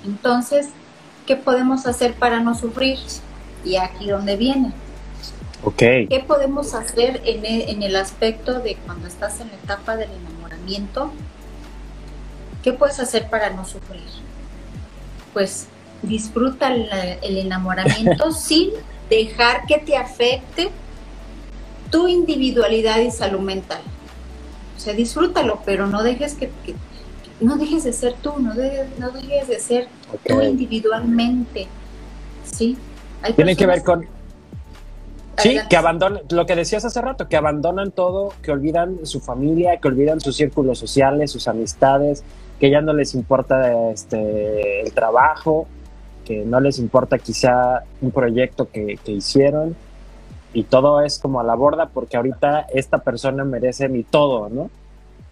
entonces, 0.05 0.69
¿qué 1.27 1.37
podemos 1.37 1.87
hacer 1.87 2.15
para 2.15 2.41
no 2.41 2.55
sufrir? 2.55 2.99
Y 3.65 3.77
aquí 3.77 4.09
donde 4.09 4.37
viene. 4.37 4.73
¿Qué 5.77 6.25
podemos 6.27 6.75
hacer 6.75 7.21
en 7.25 7.45
el, 7.45 7.69
en 7.69 7.83
el 7.83 7.97
aspecto 7.97 8.61
de 8.61 8.77
cuando 8.77 9.07
estás 9.07 9.41
en 9.41 9.49
la 9.49 9.55
etapa 9.55 9.97
del 9.97 10.11
enamoramiento? 10.11 11.13
¿Qué 12.63 12.73
puedes 12.73 12.99
hacer 12.99 13.29
para 13.29 13.51
no 13.51 13.67
sufrir? 13.67 14.03
Pues 15.35 15.67
disfruta 16.03 16.73
el, 16.73 16.89
el 17.23 17.37
enamoramiento 17.39 18.33
sin 18.33 18.71
dejar 19.11 19.67
que 19.67 19.79
te 19.79 19.97
afecte 19.97 20.71
tu 21.91 22.09
individualidad 22.09 23.01
y 23.01 23.11
salud 23.11 23.41
mental. 23.41 23.81
O 24.77 24.81
sea, 24.81 24.95
disfrútalo, 24.95 25.61
pero 25.67 25.87
no 25.87 26.03
dejes 26.03 26.35
que, 26.35 26.51
no 27.41 27.57
dejes 27.57 27.85
de 27.85 27.93
ser 27.93 28.15
tú, 28.23 28.33
no, 28.39 28.55
no 28.55 29.11
dejes 29.11 29.49
de 29.49 29.59
ser 29.59 29.89
tú 30.27 30.41
individualmente. 30.41 31.67
¿Sí? 32.45 32.77
Tiene 33.37 33.57
que 33.57 33.67
ver 33.67 33.83
con... 33.83 34.07
Sí, 35.39 35.59
que 35.71 35.77
abandonan, 35.77 36.23
lo 36.29 36.45
que 36.45 36.55
decías 36.55 36.85
hace 36.85 37.01
rato, 37.01 37.29
que 37.29 37.37
abandonan 37.37 37.93
todo, 37.93 38.35
que 38.43 38.53
olvidan 38.53 39.07
su 39.07 39.21
familia, 39.21 39.79
que 39.79 39.89
olvidan 39.89 40.21
sus 40.21 40.37
círculos 40.37 40.79
sociales, 40.79 41.31
sus 41.31 41.49
amistades, 41.49 42.23
que 42.59 42.71
ya 42.71 42.83
no 42.83 42.93
les 42.93 43.15
importa 43.15 43.91
este, 43.91 44.83
el 44.83 44.93
trabajo, 44.93 45.67
que 46.27 46.45
no 46.45 46.61
les 46.61 46.79
importa 46.79 47.19
quizá 47.19 47.85
un 48.03 48.11
proyecto 48.11 48.69
que, 48.71 48.99
que 49.03 49.13
hicieron, 49.13 49.75
y 50.53 50.65
todo 50.65 51.01
es 51.01 51.19
como 51.19 51.41
a 51.41 51.45
la 51.45 51.55
borda 51.55 51.87
porque 51.87 52.17
ahorita 52.17 52.67
esta 52.75 52.99
persona 52.99 53.45
merece 53.45 53.89
mi 53.89 54.03
todo, 54.03 54.49
¿no? 54.49 54.71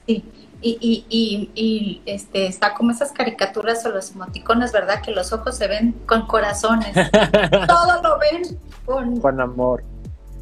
Sí, 0.06 0.24
y, 0.60 1.04
y, 1.08 1.50
y, 1.54 2.02
este, 2.06 2.46
está 2.46 2.74
como 2.74 2.90
esas 2.90 3.12
caricaturas 3.12 3.84
o 3.86 3.90
los 3.90 4.10
emoticones, 4.10 4.72
¿verdad? 4.72 5.00
Que 5.02 5.12
los 5.12 5.32
ojos 5.32 5.56
se 5.56 5.68
ven 5.68 5.92
con 6.06 6.26
corazones. 6.26 6.92
todo 7.68 8.02
lo 8.02 8.18
ven 8.18 8.58
con, 8.84 9.20
con 9.20 9.40
amor. 9.40 9.84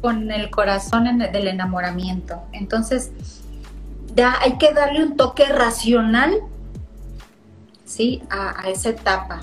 Con 0.01 0.31
el 0.31 0.49
corazón 0.49 1.07
en 1.07 1.19
del 1.19 1.47
enamoramiento. 1.47 2.41
Entonces, 2.51 3.11
ya 4.15 4.35
hay 4.41 4.57
que 4.57 4.73
darle 4.73 5.03
un 5.03 5.17
toque 5.17 5.45
racional, 5.45 6.33
¿sí? 7.85 8.23
A, 8.29 8.61
a 8.61 8.69
esa 8.69 8.89
etapa. 8.89 9.41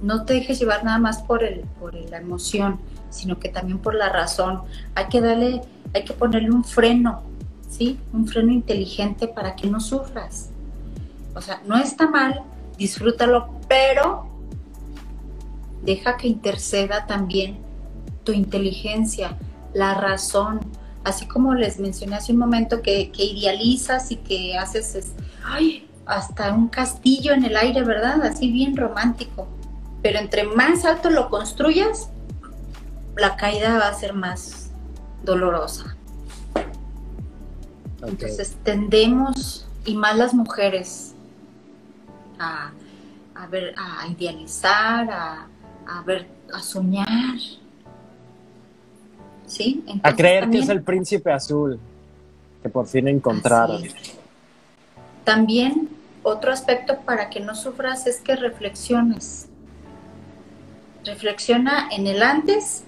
No 0.00 0.24
te 0.24 0.34
dejes 0.34 0.58
llevar 0.58 0.84
nada 0.84 0.98
más 0.98 1.22
por, 1.22 1.44
el, 1.44 1.60
por 1.78 1.94
la 1.94 2.18
emoción 2.18 2.78
sino 3.16 3.38
que 3.38 3.48
también 3.48 3.78
por 3.78 3.94
la 3.94 4.08
razón. 4.08 4.62
Hay 4.94 5.06
que 5.06 5.20
darle, 5.20 5.62
hay 5.94 6.04
que 6.04 6.12
ponerle 6.12 6.50
un 6.50 6.64
freno, 6.64 7.22
Un 8.12 8.26
freno 8.26 8.52
inteligente 8.52 9.28
para 9.28 9.56
que 9.56 9.68
no 9.68 9.80
sufras. 9.80 10.50
O 11.34 11.40
sea, 11.40 11.60
no 11.66 11.76
está 11.76 12.08
mal, 12.08 12.42
disfrútalo, 12.78 13.48
pero 13.68 14.26
deja 15.82 16.16
que 16.16 16.28
interceda 16.28 17.06
también 17.06 17.58
tu 18.24 18.32
inteligencia, 18.32 19.36
la 19.72 19.94
razón. 19.94 20.60
así 21.04 21.26
como 21.28 21.54
les 21.54 21.78
mencioné 21.78 22.16
hace 22.16 22.32
un 22.32 22.38
momento, 22.38 22.82
que, 22.82 23.12
idealizas 23.16 24.10
y 24.10 24.16
que 24.16 24.58
haces, 24.58 25.12
hasta 26.04 26.52
un 26.52 26.68
castillo 26.68 27.32
en 27.32 27.44
el 27.44 27.56
aire, 27.56 27.84
¿verdad? 27.84 28.22
Así 28.22 28.50
bien 28.50 28.76
romántico. 28.76 29.46
Pero 30.02 30.18
entre 30.18 30.44
más 30.44 30.84
alto 30.84 31.10
lo 31.10 31.30
construyas, 31.30 32.10
la 33.16 33.36
caída 33.36 33.78
va 33.78 33.88
a 33.88 33.94
ser 33.94 34.14
más 34.14 34.70
dolorosa. 35.22 35.95
Entonces 38.06 38.56
tendemos, 38.62 39.66
y 39.84 39.96
más 39.96 40.16
las 40.16 40.34
mujeres, 40.34 41.14
a, 42.38 42.72
ver, 43.50 43.74
a 43.76 44.06
idealizar, 44.08 45.10
a, 45.10 46.02
ver, 46.04 46.26
a 46.52 46.60
soñar. 46.60 47.38
¿Sí? 49.46 49.84
a 50.02 50.12
creer 50.12 50.50
que 50.50 50.58
es 50.58 50.68
el 50.68 50.82
príncipe 50.82 51.30
azul 51.30 51.78
que 52.62 52.68
por 52.68 52.88
fin 52.88 53.06
encontraron. 53.06 53.80
También 55.22 55.88
otro 56.24 56.52
aspecto 56.52 56.98
para 57.04 57.30
que 57.30 57.38
no 57.38 57.54
sufras 57.54 58.08
es 58.08 58.20
que 58.20 58.34
reflexiones. 58.34 59.46
Reflexiona 61.04 61.88
en 61.92 62.08
el 62.08 62.24
antes, 62.24 62.82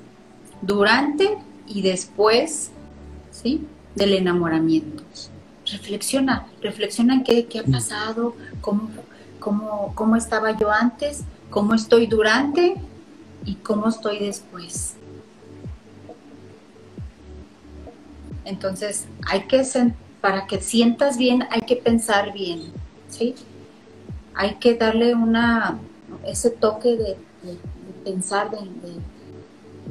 durante 0.61 1.39
y 1.69 1.83
después, 1.83 2.73
¿sí? 3.31 3.65
Del 3.99 4.15
enamoramiento. 4.15 5.03
Reflexiona, 5.71 6.47
reflexiona 6.63 7.15
en 7.15 7.25
qué, 7.25 7.47
qué 7.47 7.59
ha 7.59 7.65
pasado, 7.65 8.35
cómo, 8.61 8.89
cómo, 9.39 9.93
cómo 9.95 10.17
estaba 10.17 10.57
yo 10.57 10.71
antes, 10.71 11.25
cómo 11.51 11.75
estoy 11.75 12.07
durante 12.07 12.77
y 13.45 13.55
cómo 13.57 13.89
estoy 13.89 14.21
después. 14.21 14.95
Entonces, 18.49 19.07
hay 19.27 19.43
que, 19.43 19.63
para 20.23 20.47
que 20.47 20.61
sientas 20.61 21.19
bien, 21.19 21.45
hay 21.51 21.61
que 21.61 21.77
pensar 21.77 22.33
bien, 22.33 22.73
¿sí? 23.11 23.35
Hay 24.35 24.55
que 24.55 24.75
darle 24.75 25.15
una, 25.15 25.79
ese 26.25 26.49
toque 26.51 26.97
de, 26.97 27.17
pensar, 28.05 28.51
de, 28.51 28.59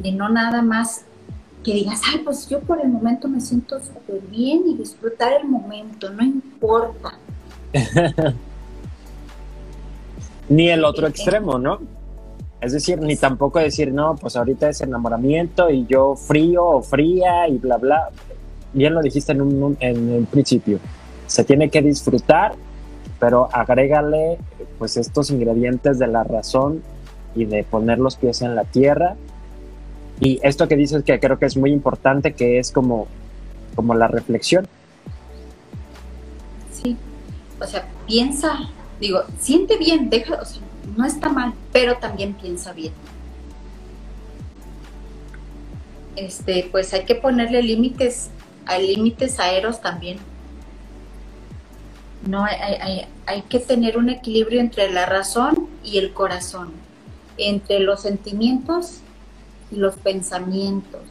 de, 0.01 0.11
no 0.11 0.29
nada 0.29 0.63
más 0.63 1.05
que 1.63 1.73
digas, 1.73 2.01
ay, 2.11 2.19
pues 2.23 2.47
yo 2.47 2.59
por 2.61 2.79
el 2.81 2.89
momento 2.89 3.27
me 3.27 3.41
siento 3.41 3.79
súper 3.79 4.21
bien 4.29 4.63
y 4.67 4.75
disfrutar 4.75 5.33
el 5.41 5.47
momento, 5.47 6.09
no 6.09 6.23
importa. 6.23 7.13
ni 10.49 10.69
el 10.69 10.85
otro 10.85 11.07
extremo, 11.07 11.57
¿no? 11.59 11.79
Es 12.61 12.73
decir, 12.73 12.99
ni 12.99 13.15
tampoco 13.15 13.59
decir, 13.59 13.91
no, 13.93 14.15
pues 14.15 14.35
ahorita 14.35 14.69
es 14.69 14.81
enamoramiento 14.81 15.69
y 15.69 15.85
yo 15.85 16.15
frío 16.15 16.65
o 16.65 16.81
fría 16.81 17.47
y 17.47 17.57
bla, 17.57 17.77
bla. 17.77 18.09
Bien 18.73 18.93
lo 18.93 19.01
dijiste 19.01 19.31
en 19.31 19.41
un, 19.41 19.77
en 19.79 20.09
el 20.09 20.25
principio. 20.25 20.79
Se 21.27 21.43
tiene 21.43 21.69
que 21.69 21.81
disfrutar, 21.81 22.55
pero 23.19 23.49
agrégale 23.51 24.37
pues 24.79 24.97
estos 24.97 25.29
ingredientes 25.29 25.99
de 25.99 26.07
la 26.07 26.23
razón 26.23 26.81
y 27.35 27.45
de 27.45 27.63
poner 27.63 27.99
los 27.99 28.15
pies 28.15 28.41
en 28.41 28.55
la 28.55 28.63
tierra. 28.63 29.15
Y 30.19 30.39
esto 30.41 30.67
que 30.67 30.75
dices 30.75 31.03
que 31.03 31.19
creo 31.19 31.37
que 31.37 31.45
es 31.45 31.57
muy 31.57 31.71
importante, 31.71 32.33
que 32.33 32.59
es 32.59 32.71
como, 32.71 33.07
como 33.75 33.93
la 33.93 34.07
reflexión. 34.07 34.67
Sí, 36.71 36.97
o 37.59 37.65
sea, 37.65 37.87
piensa 38.07 38.69
Digo, 38.99 39.23
siente 39.39 39.77
bien, 39.77 40.09
deja, 40.09 40.35
o 40.35 40.45
sea, 40.45 40.61
no 40.95 41.05
está 41.05 41.29
mal, 41.29 41.53
pero 41.71 41.97
también 41.97 42.33
piensa 42.33 42.73
bien. 42.73 42.93
Este, 46.15 46.67
pues 46.71 46.93
hay 46.93 47.05
que 47.05 47.13
ponerle 47.13 47.61
límites, 47.61 48.29
hay 48.65 48.95
límites 48.95 49.39
aéreos 49.39 49.81
también. 49.81 50.17
No 52.25 52.43
hay, 52.43 53.05
hay 53.27 53.41
que 53.43 53.59
tener 53.59 53.97
un 53.97 54.09
equilibrio 54.09 54.59
entre 54.59 54.91
la 54.91 55.05
razón 55.05 55.67
y 55.83 55.99
el 55.99 56.11
corazón, 56.13 56.71
entre 57.37 57.79
los 57.79 58.01
sentimientos 58.01 59.01
y 59.71 59.75
los 59.75 59.95
pensamientos 59.95 61.01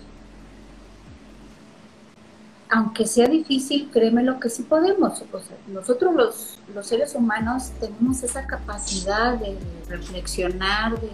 aunque 2.69 3.07
sea 3.07 3.29
difícil, 3.29 3.90
créeme 3.92 4.23
lo 4.23 4.40
que 4.40 4.51
sí 4.51 4.62
podemos. 4.64 5.23
nosotros 5.69 6.14
los, 6.14 6.59
los, 6.75 6.87
seres 6.87 7.14
humanos 7.14 7.71
tenemos 7.81 8.23
esa 8.23 8.47
capacidad 8.47 9.35
de 9.35 9.57
reflexionar, 9.88 11.01
de 11.01 11.11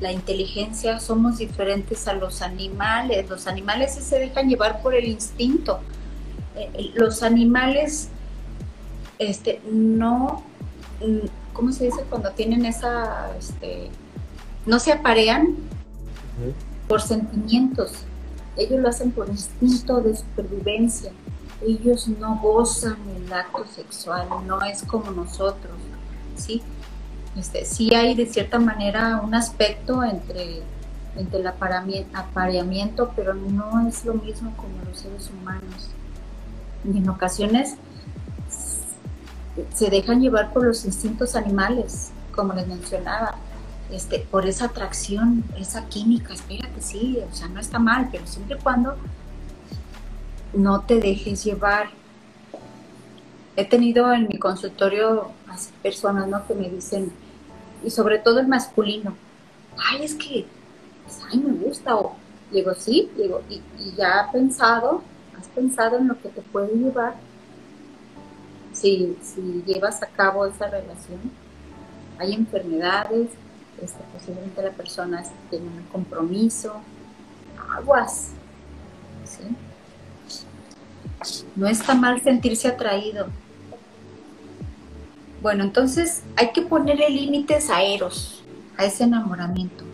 la 0.00 0.12
inteligencia, 0.12 1.00
somos 1.00 1.38
diferentes 1.38 2.06
a 2.08 2.14
los 2.14 2.42
animales. 2.42 3.28
Los 3.28 3.46
animales 3.46 3.94
se 3.94 4.18
dejan 4.18 4.48
llevar 4.48 4.82
por 4.82 4.94
el 4.94 5.06
instinto. 5.06 5.80
Eh, 6.56 6.70
eh, 6.74 6.90
los 6.94 7.22
animales 7.22 8.08
este, 9.18 9.60
no, 9.70 10.42
mm, 11.00 11.26
¿cómo 11.52 11.72
se 11.72 11.86
dice? 11.86 12.02
Cuando 12.08 12.30
tienen 12.32 12.64
esa, 12.64 13.36
este, 13.38 13.90
no 14.66 14.78
se 14.78 14.92
aparean 14.92 15.56
por 16.88 17.00
sentimientos 17.00 17.92
ellos 18.58 18.80
lo 18.80 18.88
hacen 18.88 19.12
por 19.12 19.28
instinto 19.28 20.00
de 20.00 20.16
supervivencia. 20.16 21.12
Ellos 21.64 22.08
no 22.08 22.38
gozan 22.42 22.96
el 23.16 23.32
acto 23.32 23.64
sexual, 23.74 24.28
no 24.46 24.60
es 24.62 24.82
como 24.82 25.10
nosotros, 25.12 25.76
¿sí? 26.36 26.62
Este, 27.36 27.64
sí 27.64 27.94
hay 27.94 28.14
de 28.14 28.26
cierta 28.26 28.58
manera 28.58 29.20
un 29.22 29.34
aspecto 29.34 30.02
entre, 30.02 30.62
entre 31.16 31.40
el 31.40 31.46
apareamiento, 31.46 33.12
pero 33.14 33.32
no 33.34 33.86
es 33.86 34.04
lo 34.04 34.14
mismo 34.14 34.52
como 34.56 34.72
los 34.88 34.98
seres 34.98 35.30
humanos. 35.30 35.88
Y 36.84 36.98
en 36.98 37.08
ocasiones 37.08 37.76
se 39.74 39.90
dejan 39.90 40.20
llevar 40.20 40.52
por 40.52 40.64
los 40.64 40.84
instintos 40.84 41.36
animales, 41.36 42.10
como 42.34 42.54
les 42.54 42.66
mencionaba, 42.66 43.36
este, 43.90 44.20
por 44.20 44.46
esa 44.46 44.66
atracción, 44.66 45.44
esa 45.58 45.86
química, 45.86 46.34
espérate, 46.34 46.80
sí, 46.80 47.18
o 47.30 47.34
sea, 47.34 47.48
no 47.48 47.60
está 47.60 47.78
mal, 47.78 48.08
pero 48.10 48.26
siempre 48.26 48.56
y 48.58 48.62
cuando 48.62 48.96
no 50.52 50.80
te 50.82 50.98
dejes 51.00 51.44
llevar. 51.44 51.90
He 53.56 53.64
tenido 53.64 54.12
en 54.12 54.28
mi 54.28 54.38
consultorio 54.38 55.30
personas, 55.82 56.28
¿no? 56.28 56.46
Que 56.46 56.54
me 56.54 56.68
dicen, 56.68 57.12
y 57.84 57.90
sobre 57.90 58.18
todo 58.18 58.38
el 58.38 58.46
masculino, 58.46 59.14
ay, 59.76 60.04
es 60.04 60.14
que, 60.14 60.46
pues, 61.04 61.20
ay, 61.30 61.38
me 61.38 61.52
gusta, 61.52 61.96
o 61.96 62.14
digo, 62.52 62.72
sí, 62.74 63.10
digo, 63.16 63.42
y, 63.48 63.56
y 63.78 63.94
ya 63.96 64.20
has 64.20 64.32
pensado, 64.32 65.02
has 65.38 65.48
pensado 65.48 65.98
en 65.98 66.08
lo 66.08 66.20
que 66.20 66.28
te 66.28 66.42
puede 66.42 66.74
llevar 66.76 67.14
si 68.72 69.16
llevas 69.66 70.02
a 70.02 70.06
cabo 70.06 70.46
esa 70.46 70.68
relación. 70.68 71.20
Hay 72.18 72.34
enfermedades, 72.34 73.28
este, 73.82 73.98
posiblemente 74.12 74.62
la 74.62 74.70
persona 74.70 75.22
tiene 75.50 75.66
un 75.66 75.84
compromiso, 75.92 76.74
aguas. 77.76 78.30
No 81.56 81.66
está 81.66 81.94
mal 81.94 82.20
sentirse 82.22 82.68
atraído. 82.68 83.28
Bueno, 85.42 85.64
entonces 85.64 86.22
hay 86.36 86.52
que 86.52 86.62
ponerle 86.62 87.10
límites 87.10 87.70
a 87.70 87.82
Eros, 87.82 88.42
a 88.76 88.84
ese 88.84 89.04
enamoramiento. 89.04 89.84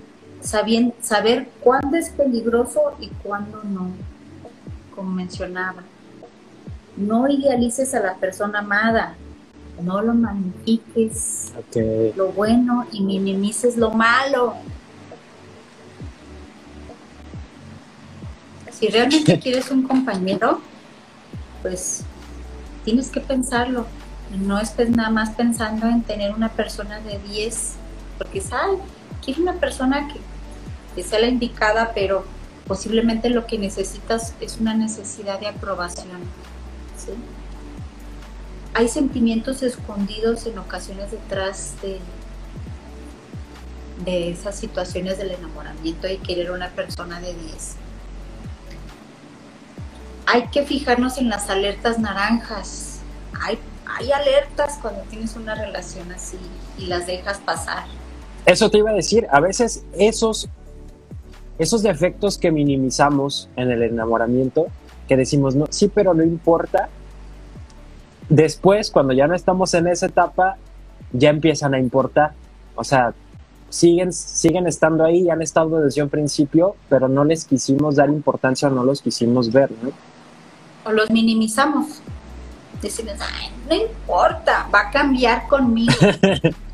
saber 0.42 1.48
cuándo 1.60 1.96
es 1.96 2.10
peligroso 2.10 2.94
y 3.00 3.08
cuándo 3.08 3.62
no, 3.64 3.88
como 4.94 5.10
mencionaba. 5.10 5.82
No 6.96 7.28
idealices 7.28 7.94
a 7.94 8.00
la 8.00 8.14
persona 8.16 8.60
amada, 8.60 9.16
no 9.82 10.02
lo 10.02 10.14
magnifiques 10.14 11.52
lo 12.16 12.28
bueno 12.32 12.86
y 12.92 13.00
minimices 13.00 13.76
lo 13.76 13.90
malo. 13.90 14.54
Si 18.72 18.88
realmente 18.88 19.38
quieres 19.42 19.70
un 19.70 19.82
compañero, 19.82 20.60
pues 21.62 22.02
tienes 22.84 23.10
que 23.10 23.20
pensarlo. 23.20 23.86
No 24.38 24.58
estés 24.58 24.90
nada 24.90 25.10
más 25.10 25.30
pensando 25.30 25.86
en 25.86 26.02
tener 26.02 26.32
una 26.34 26.48
persona 26.48 27.00
de 27.00 27.18
10, 27.18 27.74
porque 28.18 28.40
sabes, 28.40 28.80
quiere 29.24 29.42
una 29.42 29.54
persona 29.54 30.08
que, 30.08 30.20
que 30.94 31.08
sea 31.08 31.20
la 31.20 31.28
indicada, 31.28 31.92
pero 31.94 32.24
posiblemente 32.66 33.30
lo 33.30 33.46
que 33.46 33.58
necesitas 33.58 34.34
es 34.40 34.58
una 34.60 34.74
necesidad 34.74 35.38
de 35.38 35.48
aprobación. 35.48 36.18
¿sí? 36.96 37.12
Hay 38.74 38.88
sentimientos 38.88 39.62
escondidos 39.62 40.46
en 40.46 40.58
ocasiones 40.58 41.12
detrás 41.12 41.74
de, 41.80 42.00
de 44.04 44.32
esas 44.32 44.56
situaciones 44.58 45.16
del 45.16 45.30
enamoramiento 45.30 46.08
y 46.08 46.18
querer 46.18 46.50
una 46.50 46.70
persona 46.70 47.20
de 47.20 47.32
10. 47.34 47.76
Hay 50.26 50.48
que 50.48 50.64
fijarnos 50.64 51.18
en 51.18 51.28
las 51.28 51.48
alertas 51.50 52.00
naranjas. 52.00 52.98
Hay, 53.40 53.58
hay 53.86 54.10
alertas 54.10 54.78
cuando 54.82 55.02
tienes 55.02 55.36
una 55.36 55.54
relación 55.54 56.10
así 56.10 56.38
y 56.76 56.86
las 56.86 57.06
dejas 57.06 57.38
pasar. 57.38 57.84
Eso 58.44 58.70
te 58.70 58.78
iba 58.78 58.90
a 58.90 58.94
decir, 58.94 59.28
a 59.30 59.38
veces 59.38 59.84
esos, 59.96 60.48
esos 61.60 61.82
defectos 61.82 62.38
que 62.38 62.50
minimizamos 62.50 63.48
en 63.54 63.70
el 63.70 63.84
enamoramiento 63.84 64.66
que 65.06 65.16
decimos, 65.16 65.54
no, 65.54 65.66
sí, 65.70 65.88
pero 65.94 66.12
no 66.12 66.24
importa. 66.24 66.88
Después, 68.28 68.90
cuando 68.90 69.12
ya 69.12 69.26
no 69.26 69.34
estamos 69.34 69.74
en 69.74 69.86
esa 69.86 70.06
etapa, 70.06 70.56
ya 71.12 71.30
empiezan 71.30 71.74
a 71.74 71.78
importar. 71.78 72.32
O 72.74 72.84
sea, 72.84 73.14
siguen, 73.68 74.12
siguen 74.12 74.66
estando 74.66 75.04
ahí, 75.04 75.28
han 75.30 75.42
estado 75.42 75.80
desde 75.80 76.02
un 76.02 76.08
principio, 76.08 76.76
pero 76.88 77.08
no 77.08 77.24
les 77.24 77.44
quisimos 77.44 77.96
dar 77.96 78.08
importancia 78.08 78.68
o 78.68 78.70
no 78.70 78.84
los 78.84 79.02
quisimos 79.02 79.52
ver, 79.52 79.70
¿no? 79.82 79.90
O 80.84 80.92
los 80.92 81.10
minimizamos. 81.10 82.00
Decimos, 82.80 83.14
ay, 83.20 83.50
no 83.68 83.74
importa, 83.74 84.68
va 84.74 84.80
a 84.80 84.90
cambiar 84.90 85.46
conmigo. 85.48 85.92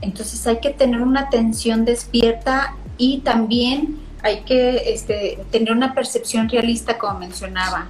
Entonces 0.00 0.46
hay 0.46 0.60
que 0.60 0.70
tener 0.70 1.00
una 1.00 1.22
atención 1.22 1.84
despierta 1.84 2.76
y 2.96 3.18
también 3.20 3.98
hay 4.22 4.42
que 4.42 4.92
este, 4.92 5.44
tener 5.50 5.72
una 5.72 5.94
percepción 5.94 6.48
realista, 6.48 6.98
como 6.98 7.18
mencionaba. 7.20 7.88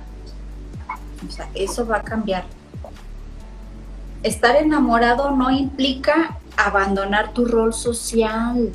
O 1.29 1.31
sea, 1.31 1.49
eso 1.55 1.87
va 1.87 1.99
a 1.99 2.03
cambiar. 2.03 2.45
Estar 4.23 4.57
enamorado 4.57 5.31
no 5.31 5.51
implica 5.51 6.39
abandonar 6.57 7.33
tu 7.33 7.45
rol 7.45 7.73
social 7.75 8.73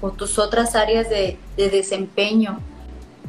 o 0.00 0.10
tus 0.10 0.38
otras 0.38 0.74
áreas 0.74 1.08
de, 1.08 1.38
desempeño. 1.56 2.58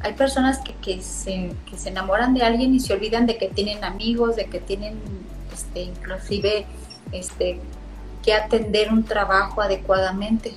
Hay 0.02 0.14
personas 0.14 0.60
que, 0.82 1.02
se, 1.02 1.54
que 1.70 1.78
se 1.78 1.90
enamoran 1.90 2.34
de 2.34 2.44
alguien 2.44 2.74
y 2.74 2.80
se 2.80 2.94
olvidan 2.94 3.28
de 3.28 3.38
que 3.38 3.50
tienen 3.50 3.84
amigos, 3.84 4.36
de 4.36 4.46
que 4.46 4.60
tienen 4.60 4.96
este, 5.54 5.84
inclusive 5.84 6.66
este, 7.12 7.60
que 8.24 8.34
atender 8.34 8.92
un 8.92 9.04
trabajo 9.04 9.62
adecuadamente. 9.62 10.54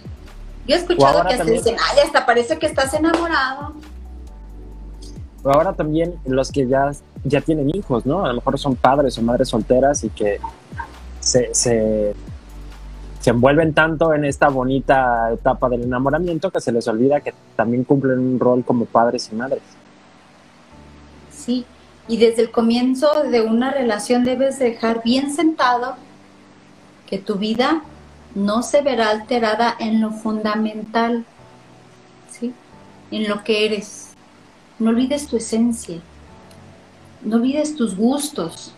Yo 0.66 0.76
he 0.76 0.78
escuchado 0.78 1.24
que 1.28 1.37
se 1.37 1.44
dicen, 1.44 1.76
ay, 1.78 1.98
hasta 2.06 2.24
parece 2.24 2.58
que 2.58 2.66
estás 2.66 2.94
enamorado. 2.94 3.74
Ahora 5.44 5.74
también 5.74 6.14
los 6.24 6.50
que 6.50 6.66
ya, 6.66 6.90
ya 7.24 7.40
tienen 7.40 7.70
hijos, 7.74 8.06
¿no? 8.06 8.24
A 8.24 8.28
lo 8.28 8.34
mejor 8.34 8.58
son 8.58 8.76
padres 8.76 9.18
o 9.18 9.22
madres 9.22 9.48
solteras 9.48 10.04
y 10.04 10.10
que 10.10 10.38
se, 11.20 11.54
se, 11.54 12.14
se 13.20 13.30
envuelven 13.30 13.72
tanto 13.72 14.12
en 14.12 14.24
esta 14.24 14.48
bonita 14.48 15.32
etapa 15.32 15.68
del 15.68 15.82
enamoramiento 15.82 16.50
que 16.50 16.60
se 16.60 16.70
les 16.70 16.87
olvida 16.87 17.20
que 17.20 17.32
también 17.56 17.84
cumplen 17.84 18.18
un 18.18 18.38
rol 18.38 18.64
como 18.64 18.84
padres 18.84 19.30
y 19.32 19.37
madres. 19.37 19.62
Sí, 21.32 21.64
y 22.06 22.18
desde 22.18 22.42
el 22.42 22.50
comienzo 22.50 23.24
de 23.30 23.40
una 23.40 23.70
relación 23.70 24.24
debes 24.24 24.58
dejar 24.58 25.02
bien 25.02 25.34
sentado 25.34 25.96
que 27.06 27.18
tu 27.18 27.37
vida 27.37 27.82
no 28.34 28.62
se 28.62 28.82
verá 28.82 29.10
alterada 29.10 29.74
en 29.78 30.00
lo 30.00 30.10
fundamental, 30.10 31.24
¿sí? 32.30 32.52
en 33.10 33.28
lo 33.28 33.42
que 33.44 33.64
eres. 33.64 34.12
No 34.78 34.90
olvides 34.90 35.28
tu 35.28 35.37
esencia, 35.37 36.00
no 37.24 37.37
olvides 37.37 37.76
tus 37.76 37.96
gustos, 37.96 38.72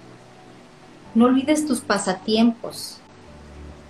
no 1.14 1.26
olvides 1.26 1.66
tus 1.66 1.80
pasatiempos 1.80 2.98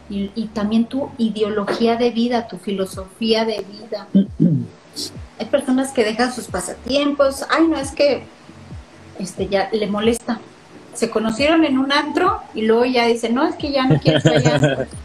y, 0.08 0.46
también 0.54 0.84
tu 0.86 1.10
ideología 1.18 1.96
de 1.96 2.10
vida, 2.10 2.46
tu 2.46 2.58
filosofía 2.58 3.44
de 3.44 3.64
vida. 3.64 4.06
Hay 5.38 5.46
personas 5.46 5.92
que 5.92 6.04
dejan 6.04 6.32
sus 6.32 6.46
pasatiempos, 6.46 7.44
ay 7.50 7.66
no, 7.68 7.76
es 7.76 7.90
que 7.90 8.22
este 9.18 9.48
ya 9.48 9.68
le 9.72 9.86
molesta. 9.86 10.40
Se 10.94 11.10
conocieron 11.10 11.64
en 11.64 11.76
un 11.78 11.92
antro 11.92 12.40
y 12.54 12.62
luego 12.62 12.86
ya 12.86 13.06
dicen, 13.06 13.34
no, 13.34 13.46
es 13.46 13.54
que 13.56 13.70
ya 13.70 13.86
no 13.86 14.00
quiero 14.00 14.18
estar 14.18 14.88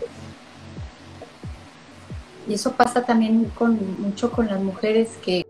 Y 2.47 2.53
eso 2.53 2.71
pasa 2.73 3.03
también 3.03 3.45
con 3.55 4.01
mucho 4.01 4.31
con 4.31 4.47
las 4.47 4.59
mujeres 4.59 5.09
que, 5.23 5.40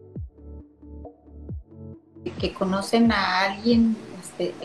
que 2.42 2.52
conocen 2.54 3.12
a 3.12 3.42
alguien, 3.42 3.96
este, 4.20 4.56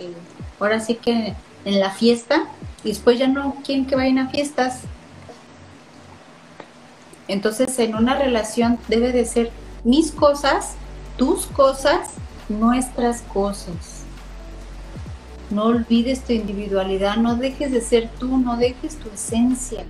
ahora 0.59 0.81
sí 0.81 0.95
que 0.95 1.35
en 1.67 1.79
la 1.79 1.91
fiesta, 1.91 2.47
y 2.83 2.89
después 2.89 3.19
ya 3.19 3.29
no 3.29 3.57
quieren 3.65 3.85
que 3.85 3.95
vayan 3.95 4.19
a 4.19 4.31
fiestas. 4.31 4.81
Entonces, 7.29 7.79
en 7.79 7.95
una 7.95 8.17
relación 8.17 8.79
debe 8.89 9.13
de 9.13 9.27
ser 9.27 9.51
mis 9.85 10.11
cosas, 10.11 10.77
tus 11.19 11.47
cosas, 11.47 12.15
nuestras 12.49 13.21
cosas. 13.21 14.05
No 15.51 15.65
olvides 15.65 16.25
tu 16.25 16.33
individualidad, 16.33 17.17
no 17.17 17.37
dejes 17.37 17.73
de 17.73 17.83
ser 17.83 18.09
tú, 18.19 18.39
no 18.39 18.57
dejes 18.57 18.97
tu 18.97 19.11
esencia. 19.11 19.85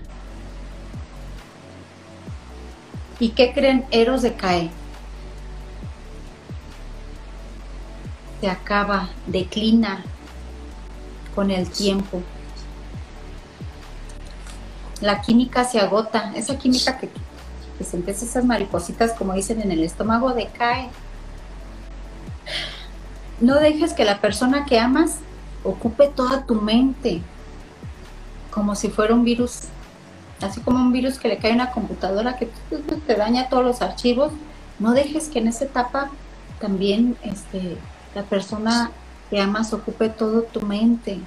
¿Y 3.21 3.31
qué 3.31 3.53
creen? 3.53 3.87
Eros 3.93 4.23
decae. 4.23 4.71
Se 8.41 8.49
acaba, 8.49 9.09
declina 9.27 10.05
con 11.35 11.51
el 11.51 11.71
tiempo. 11.71 12.23
La 15.01 15.21
química 15.21 15.65
se 15.65 15.81
agota. 15.81 16.33
Esa 16.35 16.59
química 16.59 16.99
que, 16.99 17.09
que 17.79 17.85
se 17.85 17.97
empieza 17.97 18.25
esas 18.25 18.45
maripositas, 18.45 19.13
como 19.13 19.35
dicen 19.35 19.61
en 19.61 19.73
el 19.73 19.83
estómago, 19.83 20.33
decae. 20.33 20.89
No 23.41 23.57
dejes 23.57 23.93
que 23.93 24.05
la 24.05 24.21
persona 24.21 24.65
que 24.65 24.79
amas 24.79 25.17
ocupe 25.63 26.09
toda 26.09 26.47
tu 26.47 26.55
mente, 26.55 27.21
como 28.51 28.75
si 28.75 28.89
fuera 28.89 29.15
un 29.15 29.25
virus 29.25 29.69
así 30.41 30.61
como 30.61 30.79
un 30.79 30.93
virus 30.93 31.19
que 31.19 31.29
le 31.29 31.39
cae 31.39 31.53
a 31.53 31.55
una 31.55 31.71
computadora 31.71 32.37
que 32.37 32.49
te 33.07 33.15
daña 33.15 33.49
todos 33.49 33.65
los 33.65 33.83
archivos, 33.83 34.33
no 34.79 34.93
dejes 34.93 35.29
que 35.29 35.39
en 35.39 35.49
esa 35.49 35.65
etapa 35.65 36.11
también 36.61 37.17
este, 37.23 37.77
la 38.17 38.23
persona 38.23 38.91
que 39.29 39.39
amas 39.39 39.73
ocupe 39.75 40.09
todo 40.09 40.43
tu 40.43 40.63
mente. 40.63 41.21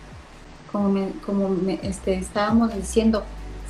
Como, 0.72 1.12
como 1.26 1.56
este, 1.84 2.16
estábamos 2.16 2.74
diciendo, 2.74 3.24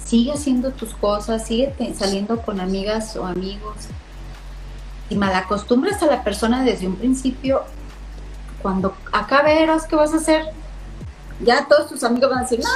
sigue 0.03 0.31
haciendo 0.31 0.71
tus 0.71 0.93
cosas, 0.93 1.45
sigue 1.45 1.73
saliendo 1.97 2.41
con 2.41 2.61
amigas 2.61 3.17
o 3.17 3.25
amigos. 3.25 3.75
Y 5.09 5.15
malacostumbras 5.15 6.01
a 6.01 6.05
la 6.05 6.23
persona 6.23 6.63
desde 6.63 6.87
un 6.87 6.95
principio, 6.95 7.63
cuando 8.61 8.95
acabe 9.11 9.61
Eros, 9.63 9.83
¿qué 9.83 9.95
vas 9.95 10.13
a 10.13 10.17
hacer? 10.17 10.45
Ya 11.43 11.67
todos 11.67 11.89
tus 11.89 12.03
amigos 12.03 12.29
van 12.29 12.39
a 12.39 12.41
decir, 12.43 12.61
no. 12.61 12.69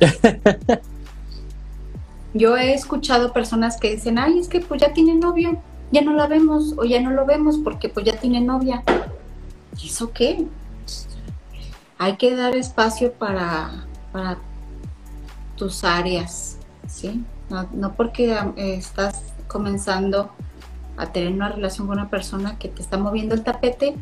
Yo 2.34 2.56
he 2.56 2.74
escuchado 2.74 3.32
personas 3.32 3.78
que 3.78 3.94
dicen, 3.94 4.18
ay, 4.18 4.38
es 4.38 4.48
que 4.48 4.60
pues 4.60 4.80
ya 4.80 4.92
tiene 4.92 5.14
novio, 5.14 5.62
ya 5.92 6.02
no 6.02 6.12
la 6.12 6.26
vemos 6.26 6.74
o 6.76 6.84
ya 6.84 7.00
no 7.00 7.10
lo 7.10 7.24
vemos 7.24 7.58
porque 7.58 7.88
pues 7.88 8.04
ya 8.04 8.18
tiene 8.18 8.40
novia. 8.40 8.82
¿Y 9.80 9.88
eso 9.88 10.12
qué? 10.12 10.46
Hay 11.98 12.16
que 12.16 12.34
dar 12.34 12.56
espacio 12.56 13.12
para, 13.12 13.86
para 14.12 14.38
tus 15.56 15.84
áreas, 15.84 16.58
¿sí? 16.88 17.24
No, 17.48 17.94
porque 17.94 18.36
estás 18.56 19.22
comenzando 19.48 20.30
a 20.96 21.06
tener 21.06 21.32
una 21.32 21.48
relación 21.48 21.86
con 21.86 21.98
una 21.98 22.08
persona 22.08 22.58
que 22.58 22.68
te 22.68 22.82
está 22.82 22.98
moviendo 22.98 23.34
el 23.34 23.42
tapete, 23.42 23.96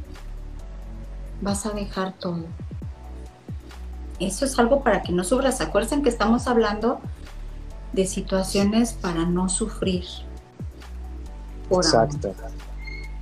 vas 1.40 1.66
a 1.66 1.70
dejar 1.70 2.12
todo. 2.14 2.44
Eso 4.20 4.44
es 4.44 4.58
algo 4.58 4.82
para 4.82 5.02
que 5.02 5.12
no 5.12 5.24
subras. 5.24 5.60
Acuérdense 5.60 6.02
que 6.02 6.08
estamos 6.08 6.46
hablando 6.46 7.00
de 7.92 8.06
situaciones 8.06 8.92
para 8.92 9.24
no 9.26 9.48
sufrir. 9.48 10.04
Exacto. 11.70 12.34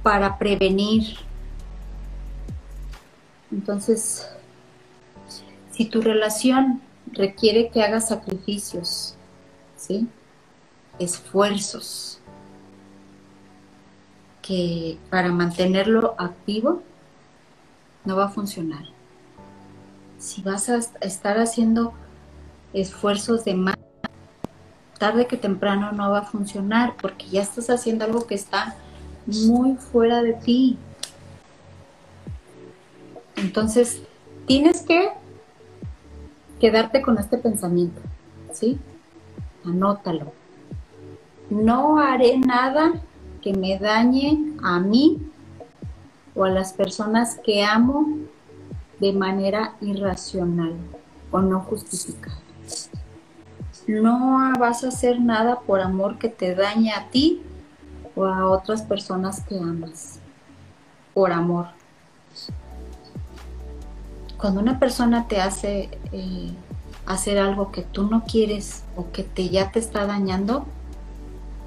para 0.03 0.39
prevenir. 0.39 1.17
Entonces, 3.51 4.29
si 5.71 5.87
tu 5.87 6.01
relación 6.01 6.81
requiere 7.13 7.71
que 7.71 7.83
hagas 7.83 8.09
sacrificios, 8.09 9.15
¿sí? 9.77 10.09
esfuerzos, 10.99 12.21
que 14.43 14.99
para 15.11 15.33
mantenerlo 15.33 16.15
activo 16.19 16.83
no 18.05 18.17
va 18.17 18.27
a 18.27 18.29
funcionar. 18.29 18.85
Si 20.19 20.43
vas 20.43 20.69
a 20.69 20.79
estar 21.01 21.39
haciendo 21.39 21.93
esfuerzos 22.73 23.45
de 23.45 23.55
más 23.55 23.77
tarde 24.99 25.27
que 25.27 25.39
temprano 25.39 25.93
no 25.93 26.11
va 26.11 26.19
a 26.19 26.25
funcionar 26.25 26.95
porque 27.01 27.27
ya 27.29 27.41
estás 27.41 27.71
haciendo 27.71 28.05
algo 28.05 28.27
que 28.27 28.35
está 28.35 28.77
muy 29.27 29.77
fuera 29.77 30.23
de 30.23 30.35
ti. 30.35 30.79
Entonces, 33.41 34.03
tienes 34.47 34.83
que 34.83 35.09
quedarte 36.61 37.01
con 37.01 37.19
este 37.19 37.39
pensamiento, 37.39 38.01
¿sí? 38.53 38.79
Anótalo. 39.65 40.33
No 41.49 41.99
haré 41.99 42.39
nada 42.39 42.93
que 43.41 43.55
me 43.55 43.79
dañe 43.79 44.39
a 44.63 44.79
mí 44.79 45.19
o 46.35 46.45
a 46.45 46.51
las 46.51 46.73
personas 46.73 47.41
que 47.45 47.65
amo 47.65 48.19
de 49.01 49.13
manera 49.13 49.75
irracional 49.81 50.75
o 51.31 51.41
no 51.41 51.61
justificada. 51.61 52.39
No 53.89 54.53
vas 54.59 54.85
a 54.85 54.89
hacer 54.89 55.21
nada 55.21 55.61
por 55.61 55.81
amor 55.81 56.19
que 56.19 56.29
te 56.29 56.55
dañe 56.55 56.93
a 56.93 57.09
ti 57.09 57.43
o 58.15 58.27
a 58.27 58.49
otras 58.49 58.83
personas 58.83 59.41
que 59.41 59.59
amas 59.59 60.21
por 61.15 61.33
amor. 61.33 61.80
Cuando 64.41 64.61
una 64.61 64.79
persona 64.79 65.29
te 65.29 65.41
hace 65.41 65.91
eh, 66.13 66.51
hacer 67.07 67.39
algo 67.39 67.73
que 67.73 67.83
tú 67.83 68.07
no 68.07 68.25
quieres 68.25 68.85
o 68.97 69.11
que 69.13 69.23
te, 69.23 69.49
ya 69.51 69.71
te 69.71 69.79
está 69.79 70.07
dañando, 70.07 70.65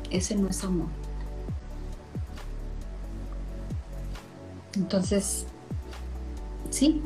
ese 0.10 0.36
no 0.36 0.50
es 0.50 0.64
amor. 0.64 0.88
Entonces, 4.76 5.46
sí, 6.72 7.04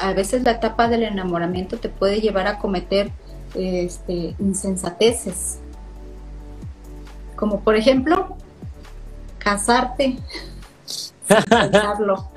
a 0.00 0.12
veces 0.14 0.42
la 0.42 0.52
etapa 0.52 0.88
del 0.88 1.04
enamoramiento 1.04 1.78
te 1.78 1.88
puede 1.88 2.20
llevar 2.20 2.48
a 2.48 2.58
cometer 2.58 3.12
este, 3.54 4.34
insensateces. 4.40 5.58
Como 7.36 7.60
por 7.60 7.76
ejemplo, 7.76 8.36
casarte 9.38 10.18
pensarlo. 11.28 12.28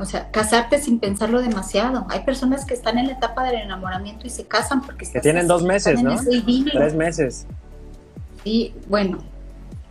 O 0.00 0.06
sea, 0.06 0.30
casarte 0.30 0.80
sin 0.80 0.98
pensarlo 0.98 1.42
demasiado. 1.42 2.06
Hay 2.08 2.20
personas 2.20 2.64
que 2.64 2.72
están 2.72 2.96
en 2.96 3.08
la 3.08 3.12
etapa 3.12 3.44
del 3.44 3.56
enamoramiento 3.56 4.26
y 4.26 4.30
se 4.30 4.46
casan 4.46 4.80
porque 4.80 5.04
que 5.04 5.20
tienen 5.20 5.46
dos 5.46 5.62
meses, 5.62 6.02
¿no? 6.02 6.16
Tres 6.72 6.94
meses. 6.94 7.46
Y 8.42 8.72
bueno, 8.88 9.18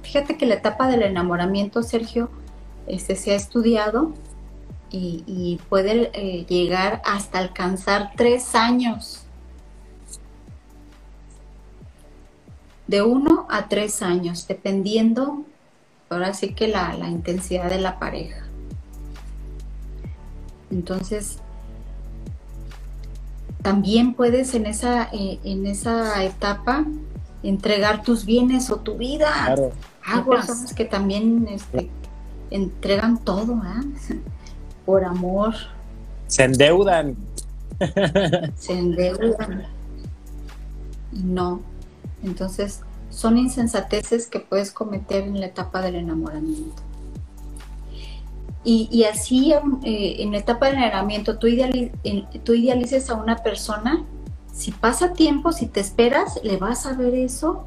fíjate 0.02 0.36
que 0.36 0.48
la 0.48 0.56
etapa 0.56 0.88
del 0.88 1.04
enamoramiento, 1.04 1.84
Sergio, 1.84 2.32
este, 2.88 3.16
se 3.16 3.34
ha 3.34 3.36
estudiado 3.36 4.16
y, 4.90 5.60
puede 5.70 6.10
eh, 6.14 6.44
llegar 6.48 7.04
hasta 7.06 7.38
alcanzar 7.38 8.14
tres 8.18 8.56
años. 8.56 9.26
De 12.88 13.04
uno 13.04 13.46
a 13.52 13.68
tres 13.68 14.02
años, 14.02 14.48
dependiendo, 14.48 15.46
ahora 16.10 16.34
sí 16.34 16.56
que 16.56 16.68
la, 16.68 16.96
la 16.96 17.10
intensidad 17.10 17.70
de 17.70 17.80
la 17.80 18.00
pareja. 18.00 18.49
Entonces, 20.72 21.40
también 23.62 24.14
puedes 24.14 24.54
en 24.54 24.66
esa, 24.66 25.10
eh, 25.12 25.40
en 25.44 25.66
esa 25.66 26.24
etapa 26.24 26.86
entregar 27.44 28.04
tus 28.04 28.26
bienes 28.26 28.70
o 28.70 28.78
tu 28.78 28.98
vida. 28.98 29.32
Claro. 29.46 29.72
Hay 30.06 30.22
personas 30.22 30.74
que 30.74 30.86
también 30.86 31.48
este, 31.50 31.90
entregan 32.50 33.18
todo, 33.24 33.56
¿eh? 33.56 34.16
por 34.86 35.04
amor. 35.04 35.54
Se 36.28 36.44
endeudan. 36.44 37.16
Se 38.58 38.74
endeudan. 38.74 39.66
Y 41.12 41.24
no. 41.24 41.62
Entonces, 42.24 42.82
son 43.10 43.38
insensateces 43.38 44.28
que 44.28 44.40
puedes 44.40 44.72
cometer 44.72 45.24
en 45.24 45.40
la 45.40 45.48
etapa 45.48 45.82
del 45.82 45.96
enamoramiento. 45.96 46.82
Y, 48.64 49.06
así, 49.06 49.54
eh, 49.54 50.16
en 50.20 50.32
la 50.32 50.38
etapa 50.38 50.68
del 50.68 50.76
enamoramiento, 50.76 51.40
tú, 51.40 51.48
tú 52.44 52.54
idealices 52.54 53.10
a 53.10 53.16
una 53.16 53.38
persona, 53.38 54.04
si 54.54 54.72
pasa 54.72 55.14
tiempo, 55.14 55.54
si 55.54 55.66
te 55.66 55.80
esperas, 55.80 56.40
le 56.44 56.58
vas 56.58 56.86
a 56.86 56.94
ver 56.94 57.16
eso, 57.16 57.66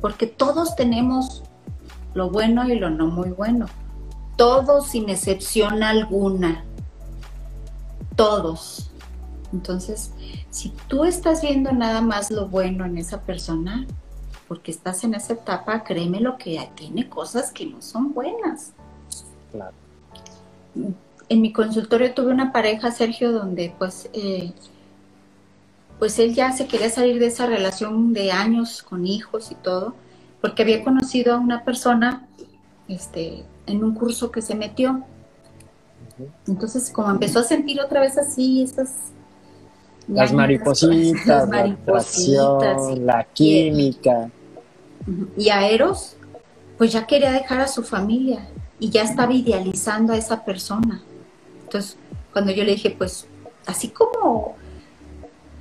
porque 0.00 0.26
todos 0.26 0.76
tenemos 0.76 1.42
lo 2.12 2.30
bueno 2.30 2.68
y 2.68 2.78
lo 2.78 2.90
no 2.90 3.06
muy 3.06 3.30
bueno 3.30 3.66
todos 4.36 4.88
sin 4.88 5.08
excepción 5.08 5.82
alguna, 5.82 6.64
todos. 8.16 8.90
Entonces, 9.52 10.10
si 10.50 10.72
tú 10.88 11.04
estás 11.04 11.42
viendo 11.42 11.72
nada 11.72 12.00
más 12.00 12.30
lo 12.30 12.48
bueno 12.48 12.84
en 12.84 12.98
esa 12.98 13.20
persona, 13.20 13.86
porque 14.48 14.70
estás 14.70 15.04
en 15.04 15.14
esa 15.14 15.34
etapa, 15.34 15.84
créeme 15.84 16.20
lo 16.20 16.36
que 16.36 16.68
tiene 16.74 17.08
cosas 17.08 17.52
que 17.52 17.66
no 17.66 17.80
son 17.80 18.12
buenas. 18.12 18.72
Claro. 19.52 19.74
En 21.28 21.40
mi 21.40 21.52
consultorio 21.52 22.12
tuve 22.12 22.32
una 22.32 22.52
pareja, 22.52 22.90
Sergio, 22.90 23.32
donde 23.32 23.74
pues, 23.78 24.10
eh, 24.12 24.52
pues 25.98 26.18
él 26.18 26.34
ya 26.34 26.52
se 26.52 26.66
quería 26.66 26.90
salir 26.90 27.18
de 27.18 27.26
esa 27.26 27.46
relación 27.46 28.12
de 28.12 28.32
años 28.32 28.82
con 28.82 29.06
hijos 29.06 29.50
y 29.50 29.54
todo, 29.54 29.94
porque 30.40 30.62
había 30.62 30.84
conocido 30.84 31.34
a 31.34 31.38
una 31.38 31.64
persona, 31.64 32.26
este, 32.88 33.44
en 33.66 33.82
un 33.82 33.94
curso 33.94 34.30
que 34.30 34.42
se 34.42 34.54
metió. 34.54 35.04
Entonces, 36.46 36.90
como 36.90 37.10
empezó 37.10 37.40
a 37.40 37.44
sentir 37.44 37.80
otra 37.80 38.00
vez 38.00 38.18
así, 38.18 38.62
esas... 38.62 38.90
Las 40.06 40.34
maripositas, 40.34 41.48
la, 41.48 42.94
la 43.00 43.24
química. 43.32 44.30
Y 45.34 45.48
a 45.48 45.66
Eros, 45.66 46.16
pues 46.76 46.92
ya 46.92 47.06
quería 47.06 47.32
dejar 47.32 47.60
a 47.62 47.68
su 47.68 47.82
familia 47.82 48.46
y 48.78 48.90
ya 48.90 49.02
estaba 49.02 49.32
idealizando 49.32 50.12
a 50.12 50.16
esa 50.16 50.44
persona. 50.44 51.02
Entonces, 51.62 51.96
cuando 52.32 52.52
yo 52.52 52.64
le 52.64 52.72
dije, 52.72 52.90
pues, 52.90 53.26
así 53.66 53.88
como 53.88 54.56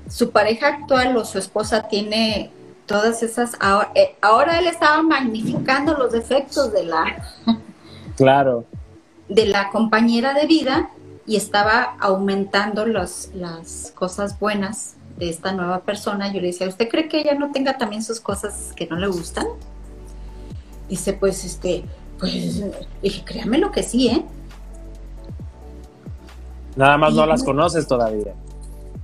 su 0.10 0.32
pareja 0.32 0.68
actual 0.68 1.16
o 1.18 1.26
su 1.26 1.38
esposa 1.38 1.88
tiene 1.88 2.52
todas 2.86 3.24
esas, 3.24 3.56
ahora, 3.60 3.92
eh, 3.96 4.16
ahora 4.22 4.60
él 4.60 4.68
estaba 4.68 5.02
magnificando 5.02 5.94
los 5.94 6.12
defectos 6.12 6.74
de 6.74 6.84
la, 6.84 7.24
Claro. 8.16 8.66
De 9.28 9.46
la 9.46 9.70
compañera 9.70 10.34
de 10.34 10.46
vida 10.46 10.90
y 11.26 11.38
estaba 11.38 11.96
aumentando 12.00 12.86
las 12.86 13.32
cosas 13.96 14.40
buenas 14.40 14.96
de 15.18 15.30
esta 15.30 15.54
nueva 15.54 15.82
persona. 15.82 16.32
Yo 16.32 16.42
le 16.42 16.48
decía, 16.48 16.68
¿usted 16.68 16.90
cree 16.90 17.08
que 17.08 17.22
ella 17.22 17.34
no 17.36 17.52
tenga 17.52 17.78
también 17.78 18.04
sus 18.04 18.20
cosas 18.20 18.74
que 18.76 18.88
no 18.88 18.98
le 18.98 19.08
gustan? 19.08 19.48
Dice, 20.90 21.14
pues, 21.14 21.46
este, 21.46 21.86
pues, 22.24 22.64
dije, 23.02 23.24
créame 23.26 23.58
lo 23.58 23.70
que 23.70 23.84
sí, 23.84 24.08
¿eh? 24.08 24.24
Nada 26.78 26.98
más 26.98 27.14
no 27.14 27.26
las 27.26 27.44
conoces 27.44 27.86
todavía. 27.86 28.34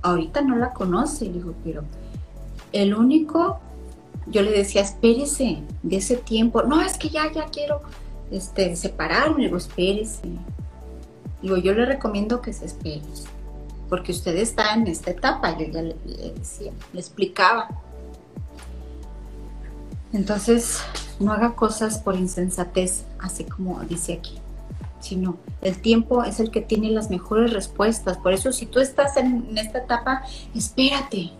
Ahorita 0.00 0.40
no 0.40 0.56
la 0.56 0.72
conoce, 0.72 1.28
digo, 1.28 1.52
pero 1.62 1.82
el 2.72 2.94
único, 2.94 3.60
yo 4.26 4.40
le 4.40 4.52
decía, 4.52 4.80
espérese 4.80 5.62
de 5.82 5.96
ese 5.96 6.16
tiempo. 6.16 6.62
No, 6.62 6.80
es 6.80 6.96
que 6.96 7.10
ya, 7.10 7.30
ya 7.30 7.44
quiero 7.46 7.82
este, 8.30 8.74
separarme, 8.74 9.44
digo, 9.44 9.58
espérese. 9.58 10.22
Digo, 11.42 11.58
yo 11.58 11.74
le 11.74 11.84
recomiendo 11.84 12.40
que 12.40 12.54
se 12.54 12.64
espere, 12.64 13.02
porque 13.90 14.12
usted 14.12 14.34
está 14.36 14.72
en 14.72 14.86
esta 14.86 15.10
etapa, 15.10 15.58
yo 15.58 15.66
ya 15.66 15.82
le, 15.82 15.96
decía, 16.38 16.72
le 16.94 17.00
explicaba. 17.00 17.68
Entonces, 20.12 20.80
no 21.20 21.32
haga 21.32 21.54
cosas 21.54 21.98
por 21.98 22.16
insensatez, 22.16 23.04
así 23.20 23.44
como 23.44 23.80
dice 23.80 24.14
aquí, 24.14 24.38
sino 25.00 25.36
el 25.62 25.80
tiempo 25.80 26.24
es 26.24 26.40
el 26.40 26.50
que 26.50 26.60
tiene 26.60 26.90
las 26.90 27.10
mejores 27.10 27.52
respuestas. 27.52 28.18
Por 28.18 28.32
eso, 28.32 28.52
si 28.52 28.66
tú 28.66 28.80
estás 28.80 29.16
en, 29.16 29.56
esta 29.56 29.78
etapa, 29.78 30.22
espérate. 30.54 31.30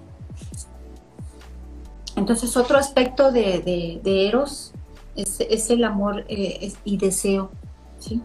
Entonces, 2.17 2.57
otro 2.57 2.79
aspecto 2.79 3.33
de, 3.33 4.01
Eros 4.05 4.73
es, 5.17 5.71
el 5.71 5.85
amor 5.85 6.25
eh, 6.29 6.73
y 6.85 6.97
deseo, 6.97 7.51
¿sí? 7.99 8.23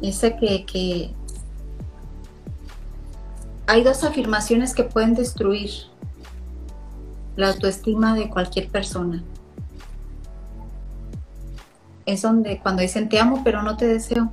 Que, 0.00 0.64
que 0.64 1.10
hay 3.66 3.82
dos 3.82 4.04
afirmaciones 4.04 4.72
que 4.72 4.84
pueden 4.84 5.14
destruir 5.14 5.70
la 7.38 7.50
autoestima 7.50 8.16
de 8.16 8.28
cualquier 8.28 8.68
persona. 8.68 9.22
Es 12.04 12.22
donde 12.22 12.58
cuando 12.58 12.82
dicen 12.82 13.08
te 13.08 13.20
amo 13.20 13.42
pero 13.44 13.62
no 13.62 13.76
te 13.76 13.86
deseo. 13.86 14.32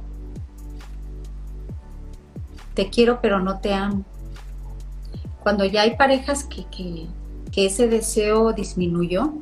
Te 2.73 2.89
quiero 2.89 3.21
pero 3.21 3.39
no 3.39 3.59
te 3.59 3.75
amo. 3.75 4.03
Cuando 5.43 5.65
ya 5.65 5.83
hay 5.83 5.95
parejas 5.95 6.45
que, 6.45 6.65
que, 6.65 7.05
que 7.51 7.67
ese 7.67 7.87
deseo 7.87 8.53
disminuyó, 8.53 9.33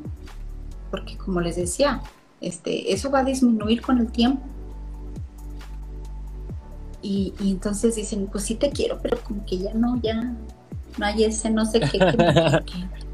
porque 0.92 1.18
como 1.18 1.40
les 1.40 1.56
decía, 1.56 2.02
este, 2.42 2.92
eso 2.92 3.12
va 3.12 3.20
a 3.20 3.24
disminuir 3.24 3.82
con 3.82 3.98
el 4.00 4.12
tiempo. 4.12 4.44
Y, 7.02 7.34
entonces 7.40 7.96
dicen, 7.96 8.28
pues 8.30 8.44
sí 8.44 8.56
te 8.56 8.72
quiero, 8.72 9.00
pero 9.02 9.18
como 9.24 9.46
que 9.46 9.58
ya 9.58 9.74
no, 9.74 10.02
ya 10.02 10.36
no 10.98 11.06
hay 11.06 11.24
ese 11.24 11.50
no 11.50 11.66
sé 11.66 11.80
qué. 11.80 11.98
Que 11.98 13.04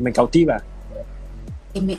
me, 0.00 0.12
cautiva. 0.12 0.62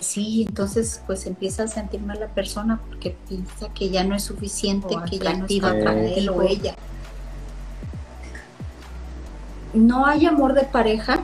sí, 0.01 0.45
entonces 0.47 1.01
pues 1.05 1.25
empieza 1.25 1.63
a 1.63 1.67
sentir 1.67 2.01
mal 2.01 2.19
la 2.19 2.27
persona 2.27 2.79
porque 2.89 3.15
piensa 3.27 3.69
que 3.73 3.89
ya 3.89 4.03
no 4.03 4.15
es 4.15 4.23
suficiente, 4.23 4.95
que 5.09 5.19
ya 5.19 5.33
no 5.33 5.45
está 5.45 5.69
para 5.69 6.03
él 6.03 6.29
o 6.29 6.41
ella. 6.41 6.75
No 9.73 10.05
hay 10.05 10.25
amor 10.25 10.53
de 10.53 10.63
pareja 10.63 11.19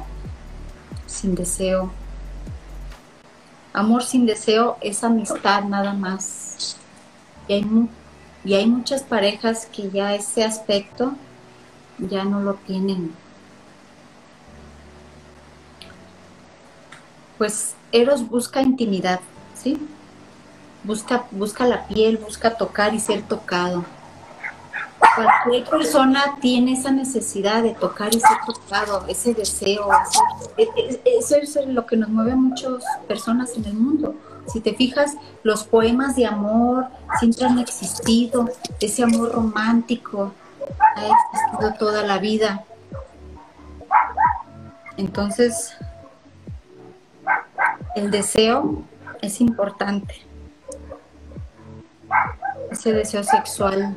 sin 1.07 1.33
deseo, 1.33 1.91
Amor 3.75 4.03
sin 4.03 4.25
deseo 4.25 4.77
es 4.79 5.03
amistad 5.03 5.65
nada 5.65 5.93
más. 5.93 6.77
Y 7.49 7.53
hay, 7.55 7.89
y 8.45 8.53
hay 8.53 8.67
muchas 8.67 9.03
parejas 9.03 9.65
que 9.65 9.91
ya 9.91 10.15
ese 10.15 10.45
aspecto 10.45 11.11
ya 11.97 12.23
no 12.23 12.39
lo 12.39 12.53
tienen. 12.53 13.11
Pues 17.37 17.75
Eros 17.91 18.27
busca 18.27 18.61
intimidad, 18.61 19.19
¿sí? 19.55 19.77
Busca, 20.83 21.25
busca 21.31 21.65
la 21.65 21.87
piel, 21.87 22.17
busca 22.17 22.57
tocar 22.57 22.93
y 22.93 22.99
ser 22.99 23.21
tocado. 23.23 23.85
Cualquier 25.15 25.63
persona 25.65 26.37
tiene 26.41 26.73
esa 26.73 26.91
necesidad 26.91 27.63
de 27.63 27.73
tocar 27.73 28.13
y 28.13 28.19
ser 28.19 28.37
tocado, 28.45 29.05
ese 29.07 29.33
deseo. 29.33 29.87
E, 30.57 30.63
e, 30.63 31.01
eso 31.17 31.37
es 31.37 31.55
lo 31.67 31.85
que 31.85 31.95
nos 31.95 32.09
mueve 32.09 32.33
a 32.33 32.35
muchas 32.35 32.83
personas 33.07 33.55
en 33.55 33.65
el 33.65 33.73
mundo. 33.75 34.15
Si 34.47 34.59
te 34.59 34.73
fijas, 34.73 35.15
los 35.43 35.63
poemas 35.63 36.15
de 36.15 36.25
amor 36.25 36.87
siempre 37.19 37.45
han 37.45 37.59
existido, 37.59 38.49
ese 38.79 39.03
amor 39.03 39.31
romántico 39.31 40.33
ha 40.95 41.05
existido 41.05 41.73
toda 41.79 42.03
la 42.03 42.17
vida. 42.17 42.63
Entonces, 44.97 45.75
el 47.95 48.11
deseo 48.11 48.83
es 49.21 49.41
importante. 49.41 50.15
Ese 52.71 52.93
deseo 52.93 53.23
sexual. 53.23 53.95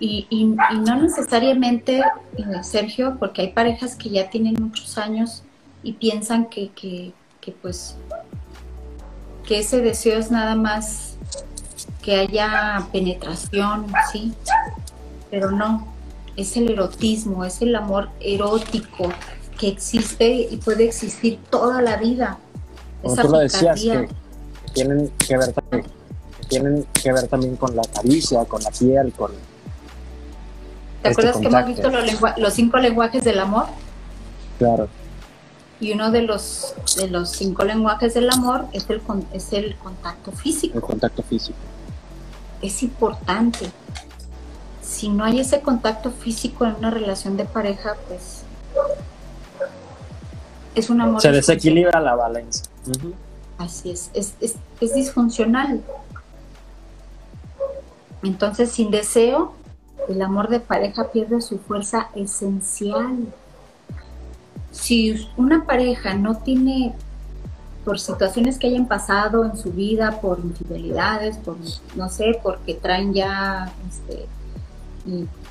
Y, 0.00 0.56
no 0.84 0.96
necesariamente, 0.96 2.00
eh, 2.36 2.62
Sergio, 2.62 3.16
porque 3.18 3.42
hay 3.42 3.52
parejas 3.52 3.96
que 3.96 4.10
ya 4.10 4.28
tienen 4.28 4.54
muchos 4.60 4.98
años 4.98 5.42
y 5.82 5.92
piensan 5.92 6.46
que, 6.46 6.68
que, 6.70 7.12
que 7.40 7.52
pues 7.52 7.96
que 9.46 9.60
ese 9.60 9.80
deseo 9.80 10.18
es 10.18 10.30
nada 10.30 10.56
más 10.56 11.16
que 12.02 12.16
haya 12.16 12.86
penetración, 12.92 13.86
¿sí? 14.12 14.34
Pero 15.30 15.50
no, 15.50 15.86
es 16.36 16.56
el 16.56 16.70
erotismo, 16.70 17.44
es 17.44 17.62
el 17.62 17.74
amor 17.74 18.10
erótico 18.20 19.10
que 19.58 19.68
existe 19.68 20.48
y 20.50 20.56
puede 20.58 20.84
existir 20.84 21.38
toda 21.50 21.80
la 21.80 21.96
vida. 21.96 22.38
Como 23.04 23.16
tú 23.16 23.28
lo 23.28 23.38
decías, 23.38 23.80
que, 23.80 24.08
tienen 24.72 25.12
que 25.18 25.36
ver 25.36 25.52
también, 25.52 25.86
tienen 26.48 26.86
que 26.92 27.12
ver 27.12 27.28
también 27.28 27.56
con 27.56 27.76
la 27.76 27.82
caricia, 27.82 28.44
con 28.44 28.62
la 28.62 28.70
piel, 28.70 29.12
con... 29.12 29.30
¿Te 31.02 31.10
este 31.10 31.28
acuerdas 31.28 31.36
que 31.40 31.46
hemos 31.46 31.66
visto 31.66 31.90
los, 31.90 32.38
los 32.38 32.54
cinco 32.54 32.78
lenguajes 32.78 33.24
del 33.24 33.38
amor? 33.38 33.66
Claro. 34.58 34.88
Y 35.80 35.92
uno 35.92 36.10
de 36.10 36.22
los, 36.22 36.74
de 36.96 37.08
los 37.08 37.30
cinco 37.30 37.64
lenguajes 37.64 38.14
del 38.14 38.30
amor 38.30 38.66
es 38.72 38.88
el, 38.88 39.02
es 39.32 39.52
el 39.52 39.76
contacto 39.76 40.32
físico. 40.32 40.78
El 40.78 40.82
contacto 40.82 41.22
físico. 41.22 41.58
Es 42.62 42.82
importante. 42.82 43.70
Si 44.82 45.08
no 45.08 45.24
hay 45.24 45.40
ese 45.40 45.60
contacto 45.60 46.10
físico 46.10 46.64
en 46.64 46.76
una 46.76 46.90
relación 46.90 47.36
de 47.36 47.44
pareja, 47.44 47.96
pues 48.08 48.44
es 50.74 50.90
un 50.90 51.00
amor. 51.00 51.20
Se 51.20 51.32
desequilibra 51.32 52.00
la 52.00 52.14
balanza. 52.14 52.64
Así 53.58 53.90
es. 53.90 54.10
Es, 54.14 54.34
es, 54.40 54.56
es 54.80 54.94
disfuncional. 54.94 55.82
Entonces, 58.22 58.72
sin 58.72 58.90
deseo, 58.90 59.54
el 60.08 60.22
amor 60.22 60.48
de 60.48 60.60
pareja 60.60 61.10
pierde 61.10 61.40
su 61.40 61.58
fuerza 61.58 62.08
esencial 62.14 63.32
si 64.74 65.28
una 65.36 65.64
pareja 65.64 66.14
no 66.14 66.36
tiene, 66.38 66.92
por 67.84 68.00
situaciones 68.00 68.58
que 68.58 68.66
hayan 68.66 68.88
pasado 68.88 69.44
en 69.44 69.56
su 69.56 69.72
vida, 69.72 70.20
por 70.20 70.40
infidelidades, 70.40 71.38
por, 71.38 71.56
no 71.94 72.08
sé, 72.08 72.38
porque 72.42 72.74
traen 72.74 73.14
ya, 73.14 73.72
este, 73.88 74.26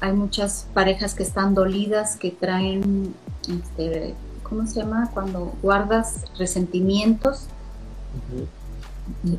hay 0.02 0.14
muchas 0.14 0.68
parejas 0.74 1.14
que 1.16 1.24
están 1.24 1.56
dolidas, 1.56 2.18
que 2.18 2.32
traen, 2.32 3.16
este, 3.48 4.14
¿cómo 4.54 4.68
se 4.68 4.82
llama? 4.82 5.10
Cuando 5.16 5.52
guardas 5.64 6.26
resentimientos. 6.38 7.48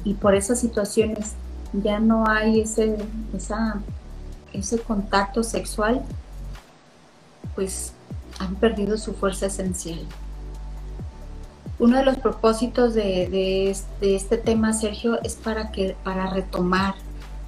y, 0.04 0.14
por 0.14 0.34
esas 0.34 0.58
situaciones 0.58 1.34
ya 1.72 2.00
no 2.00 2.26
hay 2.26 2.60
ese, 2.60 2.96
esa, 3.32 3.80
ese 4.52 4.78
contacto 4.80 5.44
sexual, 5.44 6.02
pues 7.54 7.92
han 8.40 8.56
perdido 8.56 8.98
su 8.98 9.14
fuerza 9.14 9.46
esencial. 9.46 10.00
Uno 11.78 11.98
de 11.98 12.04
los 12.04 12.16
propósitos 12.16 12.94
de, 12.94 13.70
este, 13.70 14.36
tema, 14.38 14.72
Sergio, 14.72 15.22
es 15.22 15.36
para, 15.36 15.70
que, 15.70 15.96
para 16.02 16.30
retomar, 16.30 16.96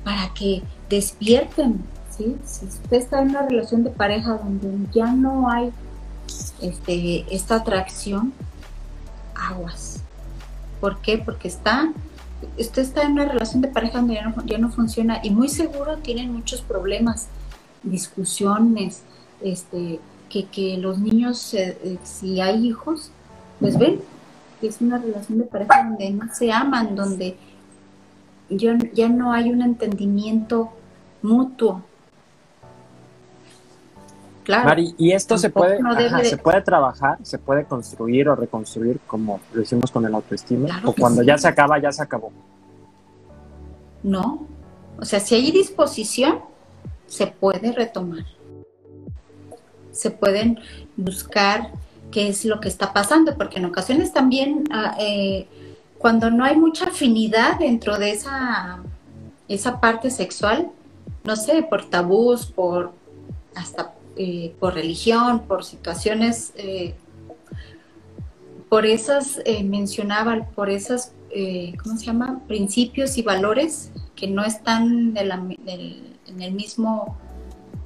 para 0.04 0.32
que 0.34 0.62
despierten. 0.88 1.84
¿sí? 2.16 2.36
Si 2.44 2.66
usted 2.66 2.96
está 2.96 3.22
en 3.22 3.30
una 3.30 3.42
relación 3.42 3.82
de 3.82 3.90
pareja 3.90 4.38
donde 4.38 4.88
ya 4.92 5.12
no 5.12 5.50
hay 5.50 5.72
este, 6.60 7.26
esta 7.34 7.56
atracción, 7.56 8.32
aguas. 9.34 10.02
¿Por 10.80 11.00
qué? 11.00 11.18
Porque 11.18 11.48
está, 11.48 11.92
usted 12.58 12.82
está 12.82 13.02
en 13.02 13.12
una 13.12 13.24
relación 13.24 13.62
de 13.62 13.68
pareja 13.68 13.98
donde 13.98 14.14
ya 14.14 14.28
no, 14.28 14.44
ya 14.44 14.58
no 14.58 14.70
funciona 14.70 15.20
y 15.22 15.30
muy 15.30 15.48
seguro 15.48 15.98
tienen 15.98 16.32
muchos 16.32 16.60
problemas, 16.60 17.28
discusiones, 17.82 19.02
este, 19.42 20.00
que, 20.28 20.76
los 20.78 20.98
niños, 20.98 21.54
eh, 21.54 21.98
si 22.02 22.40
hay 22.40 22.66
hijos, 22.66 23.10
pues 23.60 23.78
ven 23.78 24.00
que 24.60 24.68
es 24.68 24.80
una 24.80 24.98
relación 24.98 25.38
de 25.38 25.44
pareja 25.44 25.84
donde 25.84 26.10
no 26.10 26.34
se 26.34 26.52
aman, 26.52 26.96
donde 26.96 27.36
ya, 28.48 28.76
ya 28.94 29.08
no 29.08 29.32
hay 29.32 29.50
un 29.50 29.62
entendimiento 29.62 30.70
mutuo. 31.22 31.82
Claro. 34.46 34.64
Mari, 34.64 34.94
¿y 34.96 35.10
esto 35.10 35.36
se 35.36 35.50
puede, 35.50 35.80
se 36.22 36.38
puede 36.38 36.62
trabajar, 36.62 37.18
se 37.22 37.36
puede 37.36 37.64
construir 37.64 38.28
o 38.28 38.36
reconstruir 38.36 39.00
como 39.06 39.40
lo 39.52 39.60
hicimos 39.60 39.90
con 39.90 40.06
el 40.06 40.14
autoestima? 40.14 40.82
¿O 40.84 40.92
cuando 40.92 41.22
ya 41.22 41.36
se 41.36 41.48
acaba, 41.48 41.78
ya 41.80 41.90
se 41.90 42.00
acabó? 42.00 42.32
No. 44.04 44.46
O 44.98 45.04
sea, 45.04 45.18
si 45.18 45.34
hay 45.34 45.50
disposición, 45.50 46.38
se 47.08 47.26
puede 47.26 47.72
retomar 47.72 48.24
se 49.96 50.10
pueden 50.10 50.60
buscar 50.96 51.70
qué 52.10 52.28
es 52.28 52.44
lo 52.44 52.60
que 52.60 52.68
está 52.68 52.92
pasando, 52.92 53.36
porque 53.36 53.58
en 53.58 53.64
ocasiones 53.64 54.12
también 54.12 54.64
ah, 54.70 54.94
eh, 55.00 55.48
cuando 55.98 56.30
no 56.30 56.44
hay 56.44 56.56
mucha 56.56 56.86
afinidad 56.86 57.58
dentro 57.58 57.98
de 57.98 58.12
esa, 58.12 58.78
esa 59.48 59.80
parte 59.80 60.10
sexual, 60.10 60.70
no 61.24 61.34
sé, 61.34 61.62
por 61.62 61.88
tabús, 61.88 62.46
por 62.46 62.92
hasta 63.54 63.92
eh, 64.16 64.54
por 64.58 64.74
religión, 64.74 65.44
por 65.46 65.64
situaciones, 65.64 66.52
eh, 66.56 66.94
por 68.68 68.86
esas, 68.86 69.40
mencionaba, 69.64 70.44
por 70.54 70.70
esas, 70.70 71.12
¿cómo 71.82 71.96
se 71.96 72.06
llama? 72.06 72.40
Principios 72.48 73.16
y 73.16 73.22
valores 73.22 73.92
que 74.16 74.26
no 74.26 74.44
están 74.44 75.16
en 75.16 76.42
el 76.42 76.52
mismo 76.52 77.16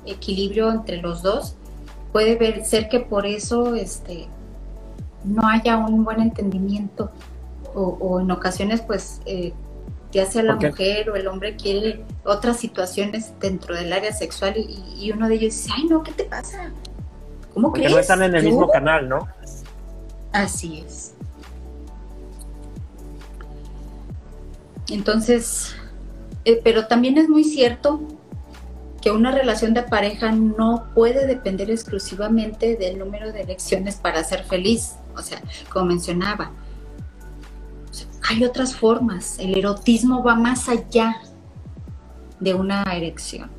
equilibrio 0.06 0.70
entre 0.70 1.02
los 1.02 1.22
dos, 1.22 1.56
puede 2.12 2.64
ser 2.64 2.88
que 2.88 3.00
por 3.00 3.26
eso 3.26 3.74
este, 3.74 4.26
no 5.24 5.46
haya 5.46 5.76
un 5.76 6.04
buen 6.04 6.20
entendimiento 6.20 7.10
o, 7.74 8.20
en 8.20 8.30
ocasiones 8.30 8.80
pues 8.80 9.20
eh, 9.26 9.52
ya 10.12 10.26
sea 10.26 10.42
la 10.42 10.56
mujer 10.56 11.10
o 11.10 11.16
el 11.16 11.26
hombre 11.28 11.56
quiere 11.56 12.04
otras 12.24 12.58
situaciones 12.58 13.32
dentro 13.40 13.74
del 13.74 13.92
área 13.92 14.12
sexual 14.12 14.54
y, 14.56 15.10
uno 15.12 15.28
de 15.28 15.34
ellos 15.36 15.54
dice, 15.54 15.70
ay 15.76 15.84
no, 15.84 16.02
¿qué 16.02 16.12
te 16.12 16.24
pasa? 16.24 16.72
¿Cómo 17.54 17.70
Porque 17.70 17.88
no 17.88 17.98
están 17.98 18.22
en 18.22 18.34
el 18.34 18.44
mismo 18.44 18.68
canal, 18.68 19.08
¿no? 19.08 19.28
Así 20.32 20.84
es. 20.86 21.14
Entonces, 24.88 25.74
eh, 26.44 26.60
pero 26.62 26.86
también 26.86 27.18
es 27.18 27.28
muy 27.28 27.44
cierto 27.44 28.00
que 29.00 29.10
una 29.10 29.30
relación 29.30 29.72
de 29.74 29.82
pareja 29.82 30.32
no 30.32 30.88
puede 30.94 31.26
depender 31.26 31.70
exclusivamente 31.70 32.76
del 32.76 32.98
número 32.98 33.32
de 33.32 33.42
elecciones 33.42 33.96
para 33.96 34.22
ser 34.24 34.44
feliz. 34.44 34.96
O 35.16 35.22
sea, 35.22 35.40
como 35.72 35.86
mencionaba, 35.86 36.52
hay 38.30 38.44
otras 38.44 38.76
formas. 38.76 39.38
El 39.38 39.58
erotismo 39.58 40.22
va 40.22 40.36
más 40.36 40.68
allá 40.68 41.20
de 42.38 42.54
una 42.54 42.82
erección. 42.84 43.50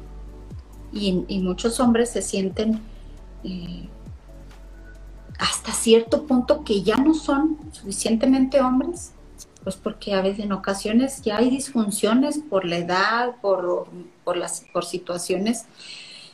Y, 0.93 1.39
muchos 1.39 1.79
hombres 1.79 2.09
se 2.09 2.21
sienten 2.21 2.81
eh, 3.43 3.87
hasta 5.39 5.71
cierto 5.73 6.25
punto 6.25 6.63
que 6.63 6.83
ya 6.83 6.97
no 6.97 7.13
son 7.13 7.57
suficientemente 7.71 8.61
hombres 8.61 9.13
pues 9.63 9.75
porque 9.75 10.13
a 10.13 10.21
veces 10.21 10.45
en 10.45 10.53
ocasiones 10.53 11.21
ya 11.21 11.37
hay 11.37 11.49
disfunciones 11.49 12.39
por 12.39 12.65
la 12.65 12.77
edad, 12.77 13.35
por, 13.41 13.87
por, 14.23 14.37
las, 14.37 14.65
por 14.73 14.85
situaciones, 14.85 15.65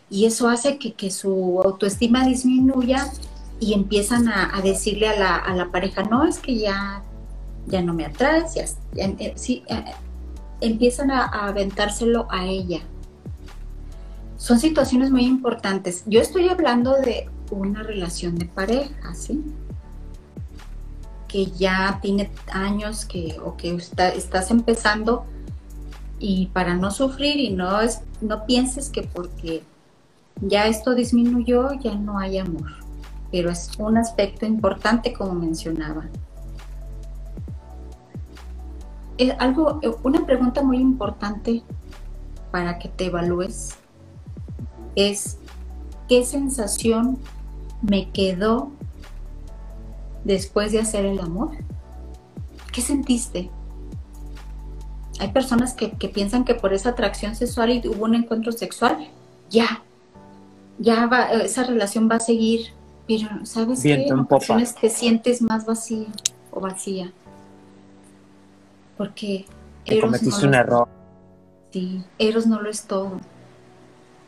y 0.09 0.25
eso 0.25 0.47
hace 0.47 0.77
que, 0.77 0.93
que 0.93 1.11
su 1.11 1.61
autoestima 1.63 2.25
disminuya 2.25 3.11
y 3.59 3.73
empiezan 3.73 4.29
a, 4.29 4.61
decirle 4.61 5.09
a 5.09 5.19
la, 5.19 5.35
a 5.35 5.53
la, 5.55 5.71
pareja, 5.71 6.03
no, 6.03 6.23
es 6.23 6.39
que 6.39 6.57
ya, 6.57 7.03
ya 7.67 7.81
no 7.81 7.93
me 7.93 8.05
atraes, 8.05 8.55
ya, 8.55 8.65
eh, 8.95 9.33
sí, 9.35 9.63
eh, 9.67 9.83
empiezan 10.61 11.11
a, 11.11 11.25
aventárselo 11.25 12.27
a 12.29 12.45
ella. 12.45 12.81
Son 14.37 14.59
situaciones 14.59 15.11
muy 15.11 15.25
importantes. 15.25 16.03
Yo 16.05 16.21
estoy 16.21 16.47
hablando 16.49 16.93
de 16.93 17.29
una 17.51 17.83
relación 17.83 18.35
de 18.35 18.45
pareja, 18.45 19.13
¿sí? 19.13 19.43
que 21.27 21.47
ya 21.47 21.99
tiene 22.01 22.31
años 22.51 23.05
que, 23.05 23.37
o 23.43 23.57
que 23.57 23.75
estás 23.75 24.49
empezando 24.49 25.25
y 26.19 26.47
para 26.47 26.75
no 26.75 26.89
sufrir 26.89 27.37
y 27.37 27.51
no, 27.51 27.81
es, 27.81 28.01
no 28.21 28.45
pienses 28.45 28.89
que 28.89 29.03
porque 29.03 29.63
ya 30.41 30.67
esto 30.67 30.95
disminuyó 30.95 31.73
ya 31.73 31.95
no 31.95 32.17
hay 32.17 32.37
amor, 32.37 32.71
pero 33.31 33.49
es 33.49 33.71
un 33.77 33.97
aspecto 33.97 34.45
importante 34.45 35.13
como 35.13 35.33
mencionaba. 35.33 36.05
Es 39.17 39.33
algo, 39.39 39.79
una 40.03 40.25
pregunta 40.25 40.61
muy 40.61 40.77
importante 40.77 41.63
para 42.51 42.77
que 42.79 42.89
te 42.89 43.05
evalúes 43.05 43.75
es 44.97 45.37
qué 46.09 46.25
sensación 46.25 47.19
me 47.81 48.09
quedó 48.09 48.71
después 50.23 50.71
de 50.71 50.79
hacer 50.79 51.05
el 51.05 51.19
amor. 51.19 51.51
¿Qué 52.73 52.81
sentiste? 52.81 53.49
Hay 55.19 55.31
personas 55.31 55.73
que, 55.73 55.89
piensan 56.09 56.45
que 56.45 56.55
por 56.55 56.73
esa 56.73 56.89
atracción 56.89 57.35
sexual 57.35 57.69
y 57.71 57.87
hubo 57.87 58.05
un 58.05 58.15
encuentro 58.15 58.51
sexual, 58.51 59.07
ya, 59.49 59.83
ya 60.79 61.05
va, 61.05 61.31
esa 61.31 61.63
relación 61.63 62.09
va 62.09 62.15
a 62.15 62.19
seguir, 62.19 62.73
pero 63.07 63.45
¿sabes 63.45 63.81
qué? 63.81 64.07
En 64.07 64.19
ocasiones 64.19 64.75
te 64.75 64.89
sientes 64.89 65.41
más 65.41 65.65
vacío 65.65 66.07
o 66.51 66.59
vacía. 66.59 67.13
Porque 68.97 69.45
Eros 69.85 70.05
cometiste 70.05 70.45
un 70.45 70.53
error. 70.53 70.87
Sí, 71.71 72.03
Eros 72.17 72.47
no 72.47 72.61
lo 72.61 72.69
es 72.69 72.83
todo. 72.83 73.19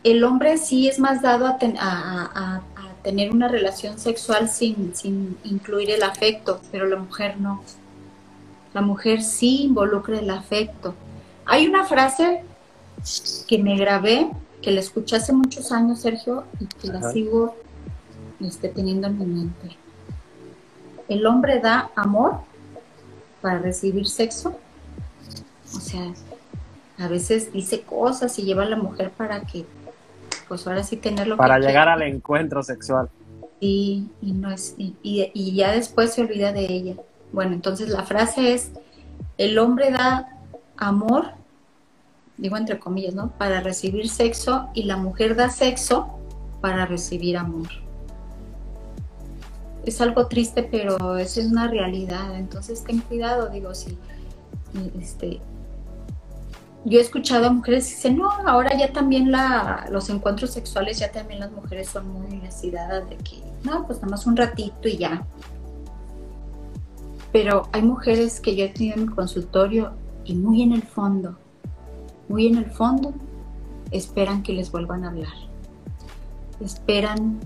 El 0.03 0.23
hombre 0.23 0.57
sí 0.57 0.87
es 0.87 0.99
más 0.99 1.21
dado 1.21 1.45
a, 1.47 1.57
a, 1.59 2.61
tener 3.03 3.31
una 3.31 3.47
relación 3.47 3.97
sexual 3.97 4.49
sin, 4.49 4.93
sin 4.93 5.37
incluir 5.45 5.89
el 5.89 6.03
afecto, 6.03 6.59
pero 6.71 6.85
la 6.85 6.97
mujer 6.97 7.39
no. 7.39 7.63
La 8.73 8.81
mujer 8.81 9.23
sí 9.23 9.63
involucra 9.63 10.19
el 10.19 10.29
afecto. 10.29 10.93
Hay 11.45 11.65
una 11.65 11.85
frase 11.85 12.43
que 13.47 13.57
me 13.57 13.77
grabé, 13.77 14.29
que 14.61 14.71
la 14.71 14.81
escuché 14.81 15.15
hace 15.15 15.33
muchos 15.33 15.71
años, 15.71 15.99
Sergio, 15.99 16.43
y 16.59 16.65
que 16.65 16.87
la 16.89 17.11
sigo 17.11 17.55
este, 18.41 18.69
teniendo 18.69 19.07
en 19.07 19.17
mi 19.17 19.25
mente. 19.25 19.77
El 21.07 21.25
hombre 21.25 21.59
da 21.59 21.89
amor 21.95 22.41
para 23.41 23.59
recibir 23.59 24.07
sexo. 24.07 24.57
O 25.75 25.79
sea, 25.79 26.13
a 26.97 27.07
veces 27.07 27.53
dice 27.53 27.81
cosas 27.81 28.37
y 28.39 28.43
lleva 28.43 28.63
a 28.63 28.69
la 28.69 28.75
mujer 28.75 29.11
para 29.11 29.41
que, 29.41 29.65
pues 30.47 30.65
ahora 30.67 30.83
sí 30.83 30.97
tenerlo. 30.97 31.37
Para 31.37 31.59
llegar 31.59 31.87
al 31.87 32.01
encuentro 32.01 32.63
sexual. 32.63 33.09
Y, 33.59 34.07
y 34.21 34.31
no 34.31 34.51
es, 34.51 34.75
y 34.77 35.55
ya 35.55 35.71
después 35.71 36.13
se 36.13 36.21
olvida 36.21 36.53
de 36.53 36.65
ella. 36.65 36.95
Bueno, 37.31 37.53
entonces 37.53 37.89
la 37.89 38.03
frase 38.03 38.53
es, 38.53 38.71
el 39.37 39.57
hombre 39.59 39.91
da 39.91 40.27
amor, 40.77 41.31
digo 42.37 42.57
entre 42.57 42.79
comillas, 42.79 43.13
¿no? 43.13 43.31
Para 43.31 43.61
recibir 43.61 44.09
sexo 44.09 44.69
y 44.73 44.83
la 44.83 44.97
mujer 44.97 45.35
da 45.35 45.49
sexo 45.49 46.19
para 46.61 46.85
recibir 46.85 47.37
amor. 47.37 47.67
Es 49.89 50.01
algo 50.01 50.27
triste, 50.27 50.61
pero 50.61 51.17
eso 51.17 51.39
es 51.39 51.47
una 51.47 51.67
realidad. 51.67 52.37
Entonces 52.37 52.83
ten 52.83 52.99
cuidado, 52.99 53.49
digo, 53.49 53.73
si 53.73 53.97
este, 55.01 55.41
yo 56.85 56.99
he 56.99 57.01
escuchado 57.01 57.47
a 57.47 57.49
mujeres 57.49 57.87
que 57.87 57.95
dicen, 57.95 58.19
no, 58.19 58.29
ahora 58.45 58.77
ya 58.77 58.93
también 58.93 59.31
la, 59.31 59.87
los 59.89 60.11
encuentros 60.11 60.51
sexuales, 60.51 60.99
ya 60.99 61.11
también 61.11 61.39
las 61.39 61.51
mujeres 61.51 61.89
son 61.89 62.07
muy 62.07 62.37
necesidades 62.37 63.09
de 63.09 63.17
que, 63.17 63.41
no, 63.63 63.87
pues 63.87 63.97
nada 63.97 64.11
más 64.11 64.27
un 64.27 64.37
ratito 64.37 64.87
y 64.87 64.97
ya. 64.97 65.25
Pero 67.31 67.67
hay 67.71 67.81
mujeres 67.81 68.39
que 68.39 68.55
yo 68.55 68.65
he 68.65 68.69
tenido 68.69 68.95
en 68.95 69.07
mi 69.07 69.15
consultorio 69.15 69.93
y 70.23 70.35
muy 70.35 70.61
en 70.61 70.73
el 70.73 70.83
fondo, 70.83 71.35
muy 72.27 72.45
en 72.45 72.57
el 72.59 72.69
fondo, 72.69 73.11
esperan 73.89 74.43
que 74.43 74.53
les 74.53 74.71
vuelvan 74.71 75.03
a 75.03 75.09
hablar. 75.09 75.33
Esperan 76.59 77.39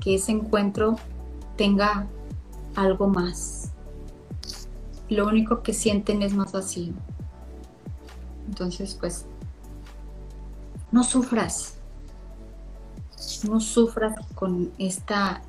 que 0.00 0.16
ese 0.16 0.32
encuentro 0.32 0.96
tenga 1.62 2.08
algo 2.74 3.06
más. 3.06 3.70
Lo 5.08 5.28
único 5.28 5.62
que 5.62 5.72
sienten 5.72 6.20
es 6.22 6.34
más 6.34 6.50
vacío. 6.50 6.92
Entonces, 8.48 8.96
pues, 8.98 9.26
no 10.90 11.04
sufras. 11.04 11.74
No 13.48 13.60
sufras 13.60 14.16
con 14.34 14.72
esta 14.78 15.40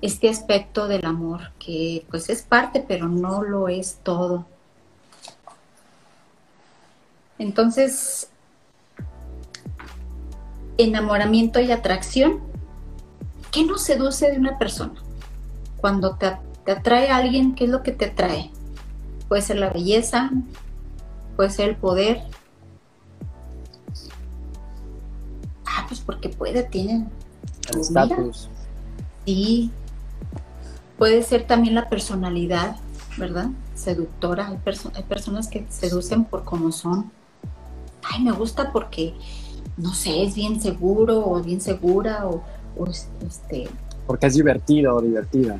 este 0.00 0.28
aspecto 0.28 0.86
del 0.86 1.04
amor, 1.04 1.50
que 1.58 2.06
pues 2.08 2.30
es 2.30 2.42
parte, 2.42 2.84
pero 2.86 3.08
no 3.08 3.42
lo 3.42 3.68
es 3.68 3.98
todo. 4.04 4.46
Entonces, 7.40 8.30
enamoramiento 10.76 11.58
y 11.58 11.72
atracción, 11.72 12.38
¿qué 13.50 13.64
nos 13.64 13.82
seduce 13.82 14.30
de 14.30 14.38
una 14.38 14.56
persona? 14.56 15.07
Cuando 15.80 16.16
te, 16.16 16.36
te 16.64 16.72
atrae 16.72 17.10
a 17.10 17.16
alguien, 17.16 17.54
¿qué 17.54 17.64
es 17.64 17.70
lo 17.70 17.82
que 17.82 17.92
te 17.92 18.06
atrae? 18.06 18.50
Puede 19.28 19.42
ser 19.42 19.58
la 19.58 19.70
belleza, 19.70 20.30
puede 21.36 21.50
ser 21.50 21.70
el 21.70 21.76
poder. 21.76 22.22
Ah, 25.66 25.84
pues 25.88 26.00
porque 26.00 26.28
puede, 26.28 26.62
tiene. 26.64 27.06
El 27.72 27.80
estatus. 27.80 28.48
Sí, 29.24 29.70
Puede 30.98 31.22
ser 31.22 31.46
también 31.46 31.76
la 31.76 31.88
personalidad, 31.88 32.76
¿verdad? 33.16 33.50
Seductora. 33.76 34.48
Hay, 34.48 34.58
hay 34.94 35.02
personas 35.04 35.46
que 35.46 35.64
seducen 35.68 36.24
por 36.24 36.42
cómo 36.42 36.72
son. 36.72 37.12
Ay, 38.02 38.24
me 38.24 38.32
gusta 38.32 38.72
porque, 38.72 39.14
no 39.76 39.94
sé, 39.94 40.24
es 40.24 40.34
bien 40.34 40.60
seguro 40.60 41.24
o 41.24 41.40
bien 41.40 41.60
segura 41.60 42.26
o, 42.26 42.42
este... 43.24 43.68
Porque 44.08 44.26
es 44.26 44.34
divertido 44.34 44.96
o 44.96 45.02
divertida. 45.02 45.58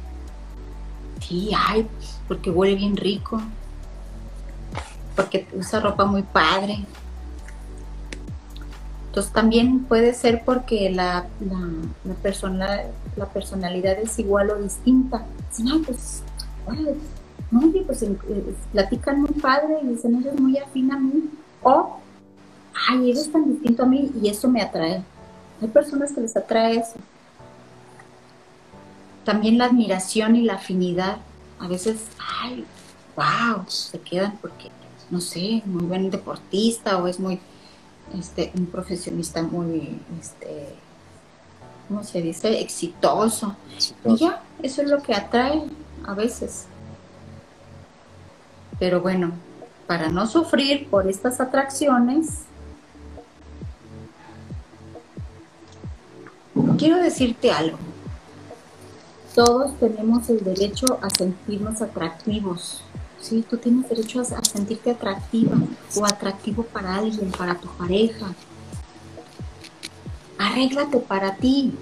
Sí, 1.20 1.51
ay, 1.55 1.86
porque 2.26 2.51
huele 2.51 2.76
bien 2.76 2.96
rico. 2.96 3.42
Porque 5.14 5.46
usa 5.53 5.80
ropa 5.80 6.07
muy 6.07 6.22
padre. 6.22 6.86
Entonces 9.09 9.30
también 9.32 9.80
puede 9.84 10.14
ser 10.14 10.42
porque 10.46 10.88
la, 10.88 11.26
persona, 12.22 12.84
la 13.16 13.26
personalidad 13.26 13.99
es 13.99 14.18
igual 14.18 14.51
o 14.51 14.57
distinta. 14.57 15.26
Dicen, 15.51 15.84
pues, 15.84 16.22
no, 17.51 17.70
pues 17.86 18.03
eh, 18.03 18.16
platican 18.72 19.20
muy 19.20 19.32
padre 19.32 19.80
y 19.82 19.88
dicen, 19.88 20.22
eres 20.22 20.40
muy 20.40 20.57
afín 20.57 20.90
a 20.90 20.99
mí. 20.99 21.28
O, 21.62 21.99
ay, 22.88 23.11
eres 23.11 23.30
tan 23.30 23.51
distinto 23.51 23.82
a 23.82 23.86
mí 23.86 24.11
y 24.22 24.30
eso 24.30 24.49
me 24.49 24.62
atrae. 24.62 25.03
Hay 25.61 25.68
personas 25.68 26.12
que 26.12 26.22
les 26.22 26.34
atrae 26.34 26.76
eso. 26.76 26.94
También 29.25 29.59
la 29.59 29.66
admiración 29.66 30.37
y 30.37 30.43
la 30.43 30.55
afinidad. 30.55 31.19
A 31.59 31.69
veces, 31.69 32.05
ay, 32.43 32.64
wow, 33.16 33.64
se 33.69 34.01
quedan 34.01 34.39
porque, 34.41 34.71
no 35.11 35.21
sé, 35.21 35.62
muy 35.66 35.85
buen 35.85 36.11
deportista 36.11 36.99
o 36.99 37.07
es 37.09 37.19
muy 37.19 37.41
este, 38.19 38.53
un 38.57 38.66
profesionista 38.66 39.43
muy, 39.43 40.01
este, 40.21 40.69
¿cómo 41.89 42.03
se 42.05 42.23
dice? 42.23 42.61
Exitoso. 42.61 43.57
Y 44.05 44.16
ya, 44.16 44.43
eso 44.62 44.83
es 44.83 44.89
lo 44.89 45.03
que 45.03 45.14
atrae 45.14 45.62
a 46.07 46.14
veces. 46.14 46.66
Pero 48.79 49.01
bueno, 49.01 49.33
para 49.87 50.09
no 50.09 50.27
sufrir 50.27 50.89
por 50.89 51.09
estas 51.09 51.41
atracciones, 51.41 52.45
quiero 56.79 56.97
decirte 56.99 57.51
algo. 57.51 57.79
Todos 59.39 59.78
tenemos 59.78 60.28
el 60.30 60.43
derecho 60.43 60.99
a 61.01 61.11
sentirnos 61.11 61.80
atractivos 61.80 62.82
Sí, 63.20 63.45
tú 63.49 63.57
tienes 63.57 63.89
derecho 63.89 64.20
a, 64.20 64.45
sentirte 64.45 64.91
atractiva 64.91 65.57
o 65.97 66.05
atractivo 66.05 66.62
para 66.62 66.97
alguien, 66.97 67.30
para 67.32 67.57
tu 67.57 67.68
pareja. 67.68 68.32
Arréglate 70.39 70.99
para 70.99 71.34
ti, 71.34 71.74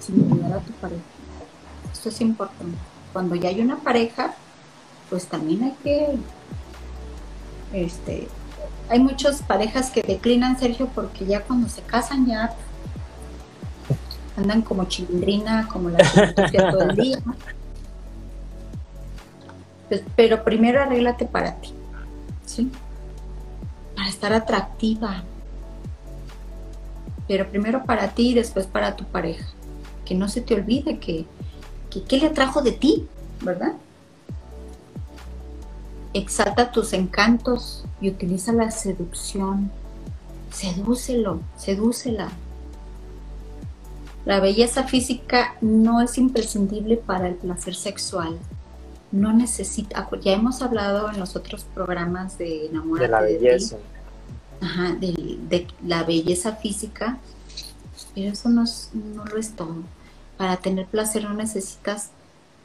sin 0.00 0.32
olvidar 0.32 0.54
a 0.54 0.60
tu 0.60 0.72
pareja. 0.72 1.02
Esto 1.92 2.08
es 2.08 2.20
importante. 2.22 2.78
Cuando 3.12 3.34
ya 3.34 3.50
hay 3.50 3.60
una 3.60 3.76
pareja, 3.76 4.34
pues 5.10 5.26
también 5.26 5.62
hay 5.62 5.74
que, 5.82 6.18
este, 7.74 8.28
hay 8.88 8.98
muchas 8.98 9.42
parejas 9.42 9.90
que 9.90 10.02
declinan, 10.02 10.58
Sergio, 10.58 10.88
porque 10.94 11.26
ya 11.26 11.42
cuando 11.42 11.68
se 11.68 11.82
casan 11.82 12.26
ya 12.26 12.56
andan 14.38 14.62
como 14.62 14.84
chilindrina, 14.86 15.68
como 15.68 15.90
la 15.90 15.98
que 15.98 16.58
todo 16.58 16.82
el 16.82 16.96
día. 16.96 17.18
Pues, 19.88 20.02
pero 20.16 20.44
primero 20.44 20.80
arréglate 20.80 21.26
para 21.26 21.56
ti, 21.56 21.72
¿sí? 22.46 22.70
Para 23.96 24.08
estar 24.08 24.32
atractiva. 24.32 25.22
Pero 27.26 27.48
primero 27.48 27.84
para 27.84 28.08
ti 28.10 28.30
y 28.30 28.34
después 28.34 28.66
para 28.66 28.96
tu 28.96 29.04
pareja. 29.04 29.46
Que 30.04 30.14
no 30.14 30.28
se 30.28 30.40
te 30.40 30.54
olvide 30.54 30.98
que 30.98 31.26
qué 31.90 32.16
le 32.16 32.26
atrajo 32.26 32.62
de 32.62 32.72
ti, 32.72 33.06
¿verdad? 33.42 33.72
Exalta 36.14 36.70
tus 36.70 36.92
encantos 36.92 37.84
y 38.00 38.08
utiliza 38.08 38.52
la 38.52 38.70
seducción. 38.70 39.70
Sedúcelo, 40.50 41.40
sedúcela. 41.56 42.30
La 44.24 44.40
belleza 44.40 44.84
física 44.84 45.56
no 45.60 46.00
es 46.00 46.18
imprescindible 46.18 46.96
para 46.96 47.28
el 47.28 47.34
placer 47.34 47.74
sexual. 47.74 48.38
No 49.10 49.32
necesita, 49.32 50.08
ya 50.20 50.32
hemos 50.32 50.60
hablado 50.60 51.10
en 51.10 51.18
los 51.18 51.34
otros 51.34 51.64
programas 51.64 52.36
de 52.36 52.66
enamorarte 52.66 53.06
de 53.06 53.10
la 53.10 53.20
belleza. 53.22 53.76
Ajá, 54.60 54.92
de, 54.92 55.66
la 55.86 56.02
belleza 56.02 56.56
física, 56.56 57.18
pero 58.14 58.32
eso 58.32 58.48
no, 58.48 58.64
no 59.14 59.24
lo 59.24 59.38
es 59.38 59.52
todo. 59.52 59.76
Para 60.36 60.56
tener 60.58 60.86
placer 60.86 61.24
no 61.24 61.32
necesitas 61.32 62.10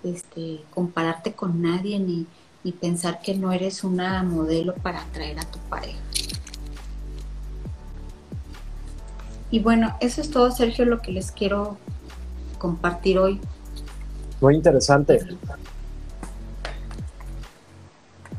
este, 0.04 0.64
compararte 0.74 1.34
con 1.34 1.62
nadie 1.62 2.00
ni, 2.00 2.28
y 2.64 2.72
pensar 2.74 3.22
que 3.22 3.36
no 3.36 3.52
eres 3.52 3.84
una 3.84 4.22
modelo 4.24 4.74
para 4.76 5.02
atraer 5.02 5.40
a 5.40 5.46
tu 5.46 5.60
pareja. 5.70 6.00
Y 9.54 9.60
bueno, 9.60 9.96
eso 10.00 10.20
es 10.20 10.32
todo, 10.32 10.50
Sergio, 10.50 10.84
lo 10.84 11.00
que 11.00 11.12
les 11.12 11.32
quiero 11.32 11.78
compartir 12.58 13.20
hoy. 13.20 13.40
Muy 14.42 14.56
interesante. 14.56 15.20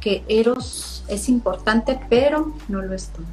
Que 0.01 0.25
Eros 0.27 1.05
es 1.07 1.29
importante, 1.29 2.01
pero 2.11 2.53
no 2.67 2.83
lo 2.83 2.95
es 2.95 3.11
todo. 3.11 3.27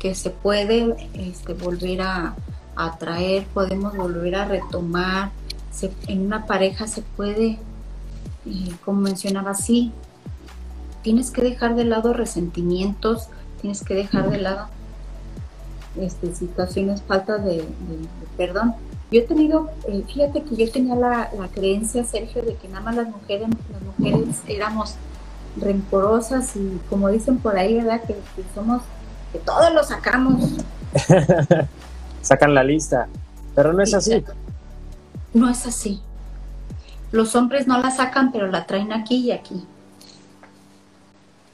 Que 0.00 0.16
se 0.16 0.30
puede 0.30 0.96
este, 1.14 1.54
volver 1.54 2.02
a, 2.02 2.34
atraer, 2.74 3.46
podemos 3.54 3.96
volver 3.96 4.34
a 4.34 4.44
retomar. 4.46 5.30
en 6.08 6.26
una 6.26 6.44
pareja 6.44 6.88
se 6.88 7.02
puede 7.02 7.60
como 8.84 9.00
mencionaba, 9.02 9.54
sí, 9.54 9.92
tienes 11.02 11.30
que 11.30 11.42
dejar 11.42 11.76
de 11.76 11.84
lado 11.84 12.14
resentimientos, 12.14 13.28
tienes 13.60 13.84
que 13.84 13.94
dejar 13.94 14.28
de 14.30 14.38
lado 14.38 14.70
este, 16.00 16.34
situaciones, 16.34 17.02
falta 17.02 17.38
de, 17.38 17.64
perdón. 18.36 18.74
Yo 19.10 19.20
he 19.20 19.22
tenido, 19.22 19.70
eh, 19.88 20.04
fíjate 20.06 20.42
que 20.42 20.56
yo 20.56 20.70
tenía 20.70 20.94
la, 20.94 21.30
creencia, 21.54 22.04
Sergio, 22.04 22.42
de 22.42 22.54
que 22.56 22.68
nada 22.68 22.80
más 22.80 22.96
las 22.96 23.08
mujeres, 23.08 23.48
las 23.72 23.82
mujeres 23.82 24.36
éramos 24.46 24.94
rencorosas 25.56 26.54
y 26.56 26.78
como 26.90 27.08
dicen 27.08 27.38
por 27.38 27.56
ahí, 27.56 27.74
¿verdad? 27.74 28.02
Que, 28.02 28.14
que 28.14 28.44
somos, 28.54 28.82
que 29.32 29.38
todos 29.38 29.72
lo 29.72 29.82
sacamos. 29.82 30.50
Sacan 32.22 32.54
la 32.54 32.62
lista, 32.62 33.08
pero 33.54 33.72
no 33.72 33.82
es 33.82 33.94
así. 33.94 34.22
No 35.32 35.48
es 35.48 35.66
así. 35.66 36.02
Los 37.10 37.34
hombres 37.34 37.66
no 37.66 37.80
la 37.80 37.90
sacan, 37.90 38.32
pero 38.32 38.48
la 38.48 38.66
traen 38.66 38.92
aquí 38.92 39.16
y 39.16 39.32
aquí. 39.32 39.64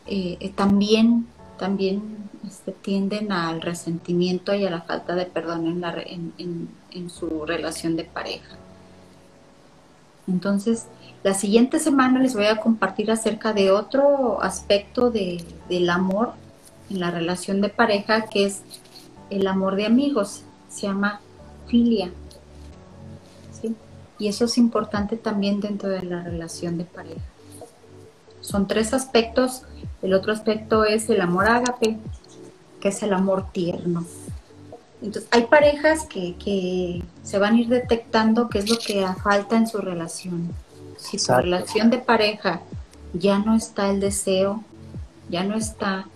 Eh, 0.06 0.36
eh, 0.40 0.52
también 0.54 1.26
también 1.58 2.30
este, 2.46 2.72
tienden 2.72 3.32
al 3.32 3.60
resentimiento 3.60 4.54
y 4.54 4.66
a 4.66 4.70
la 4.70 4.82
falta 4.82 5.14
de 5.14 5.26
perdón 5.26 5.66
en, 5.66 5.80
la, 5.80 5.94
en, 6.04 7.10
su 7.10 7.44
relación 7.46 7.96
de 7.96 8.04
pareja. 8.04 8.56
Entonces, 10.26 10.86
la 11.22 11.34
siguiente 11.34 11.78
semana 11.78 12.20
les 12.20 12.34
voy 12.34 12.46
a 12.46 12.56
compartir 12.56 13.10
acerca 13.10 13.52
de 13.52 13.70
otro 13.70 14.42
aspecto 14.42 15.10
de, 15.10 15.44
del 15.68 15.90
amor 15.90 16.32
en 16.90 17.00
la 17.00 17.10
relación 17.10 17.60
de 17.60 17.68
pareja, 17.68 18.26
que 18.26 18.46
es 18.46 18.62
el 19.30 19.46
amor 19.46 19.76
de 19.76 19.86
amigos. 19.86 20.42
Se 20.68 20.86
llama 20.86 21.20
filia. 21.66 22.10
Y 24.18 24.28
eso 24.28 24.44
es 24.44 24.58
importante 24.58 25.16
también 25.16 25.60
dentro 25.60 25.88
de 25.88 26.02
la 26.02 26.22
relación 26.22 26.78
de 26.78 26.84
pareja. 26.84 27.33
Son 28.44 28.68
tres 28.68 28.92
aspectos. 28.92 29.62
El 30.02 30.12
otro 30.12 30.32
aspecto 30.32 30.84
es 30.84 31.08
el 31.08 31.22
amor 31.22 31.48
ágape, 31.48 31.96
que 32.78 32.88
es 32.88 33.02
el 33.02 33.14
amor 33.14 33.50
tierno. 33.52 34.04
Entonces, 35.00 35.28
hay 35.32 35.46
parejas 35.46 36.04
que, 36.04 37.02
se 37.22 37.38
van 37.38 37.54
a 37.54 37.60
ir 37.60 37.68
detectando 37.68 38.50
qué 38.50 38.58
es 38.58 38.68
lo 38.68 38.78
que 38.78 39.06
falta 39.22 39.56
en 39.56 39.66
su 39.66 39.78
relación. 39.78 40.52
Si 40.98 41.18
su 41.18 41.32
relación 41.34 41.88
de 41.88 41.98
pareja 41.98 42.60
ya 43.14 43.38
no 43.38 43.56
está 43.56 43.90
el 43.90 43.98
deseo, 43.98 44.62
ya 45.30 45.42
no 45.42 45.56
está 45.56 46.06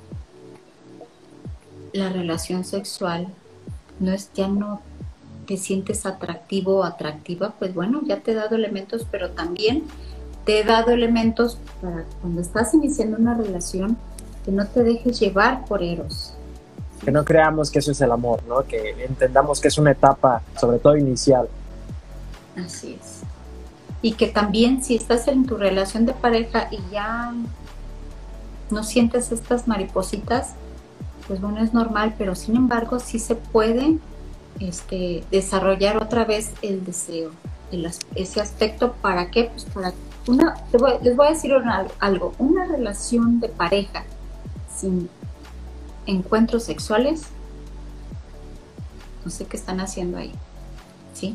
la 1.95 2.11
relación 2.11 2.65
sexual, 2.65 3.29
no 4.01 4.13
es, 4.13 4.31
ya 4.35 4.49
no 4.49 4.83
te 5.47 5.57
sientes 5.57 6.05
atractivo 6.05 6.81
o 6.81 6.85
atractiva, 6.85 7.55
pues 7.59 7.75
bueno, 7.75 8.03
ya 8.05 8.21
te 8.21 8.33
he 8.33 8.35
dado 8.35 8.57
elementos, 8.57 9.07
pero 9.11 9.31
también 9.31 9.85
te 10.49 10.61
he 10.61 10.65
dado 10.65 10.93
elementos 10.93 11.59
para 11.83 12.07
cuando 12.23 12.41
estás 12.41 12.73
iniciando 12.73 13.19
una 13.19 13.35
relación, 13.35 13.99
que 14.47 14.51
no 14.51 14.67
te 14.67 14.83
dejes 14.83 15.21
llevar 15.21 15.67
por 15.67 15.83
eros. 15.83 16.33
Que 17.05 17.13
no 17.13 17.23
creamos 17.23 17.71
que 17.71 17.81
eso 17.81 17.93
es 17.93 18.01
el 18.01 18.11
amor, 18.11 18.43
¿no? 18.49 18.63
Que 18.63 19.05
entendamos 19.05 19.61
que 19.61 19.69
es 19.69 19.77
una 19.77 19.91
etapa, 19.91 20.41
sobre 20.59 20.79
todo 20.79 20.97
inicial. 20.97 21.51
Así 22.57 22.99
es. 22.99 23.21
Y 24.01 24.13
que 24.13 24.29
también 24.29 24.83
si 24.83 24.97
estás 24.97 25.29
en 25.29 25.45
tu 25.45 25.59
relación 25.59 26.07
de 26.07 26.15
pareja 26.15 26.69
y 26.71 26.79
ya 26.91 27.35
no 28.71 28.85
sientes 28.85 29.31
estas 29.33 29.69
maripositas, 29.69 30.55
pues 31.27 31.43
bueno, 31.43 31.63
es 31.63 31.75
normal, 31.75 32.15
pero 32.17 32.35
sin 32.35 32.57
embargo 32.57 33.01
sí 33.01 33.19
se 33.19 33.35
puede 33.35 33.99
este, 34.61 35.25
desarrollar 35.31 35.99
otra 35.99 36.25
vez 36.25 36.53
el 36.63 36.87
deseo, 36.87 37.33
ese 38.15 38.41
aspecto, 38.41 38.95
¿para 39.03 39.31
qué? 39.31 39.51
Pues 39.53 39.67
para 39.67 39.93
una, 40.29 40.55
les 41.03 41.17
voy 41.17 41.27
a 41.27 41.31
decir 41.31 41.53
algo, 42.01 42.35
una 42.39 42.67
relación 42.67 43.41
de 43.41 43.49
pareja 43.49 44.05
sin 44.75 45.09
encuentros 46.07 46.65
sexuales, 46.65 47.23
no 49.25 49.31
sé 49.31 49.47
qué 49.47 49.57
están 49.57 49.81
haciendo 49.81 50.19
ahí, 50.19 50.33
¿sí? 51.15 51.35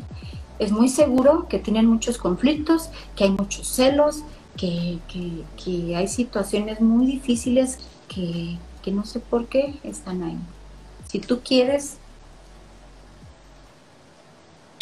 Es 0.60 0.70
muy 0.70 0.88
seguro 0.88 1.48
que 1.48 1.58
tienen 1.58 1.86
muchos 1.86 2.18
conflictos, 2.18 2.88
que 3.16 3.24
hay 3.24 3.30
muchos 3.30 3.66
celos, 3.66 4.22
que, 4.56 5.00
que, 5.08 5.96
hay 5.96 6.06
situaciones 6.06 6.80
muy 6.80 7.06
difíciles 7.06 7.78
que, 8.06 8.56
que 8.82 8.92
no 8.92 9.04
sé 9.04 9.18
por 9.18 9.48
qué 9.48 9.80
están 9.82 10.22
ahí. 10.22 10.38
Si 11.08 11.18
tú 11.18 11.40
quieres 11.40 11.96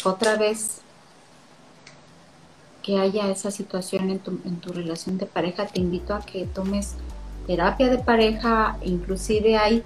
otra 0.03 0.37
vez 0.37 0.82
que 2.83 2.99
haya 2.99 3.29
esa 3.29 3.49
situación 3.49 4.09
en 4.09 4.19
tu, 4.19 4.31
en 4.45 4.57
tu 4.57 4.73
relación 4.73 5.17
de 5.17 5.25
pareja, 5.25 5.65
te 5.65 5.79
invito 5.79 6.13
a 6.13 6.19
que 6.19 6.45
tomes 6.45 6.95
terapia 7.47 7.89
de 7.89 7.97
pareja, 7.97 8.77
inclusive 8.83 9.57
hay 9.57 9.83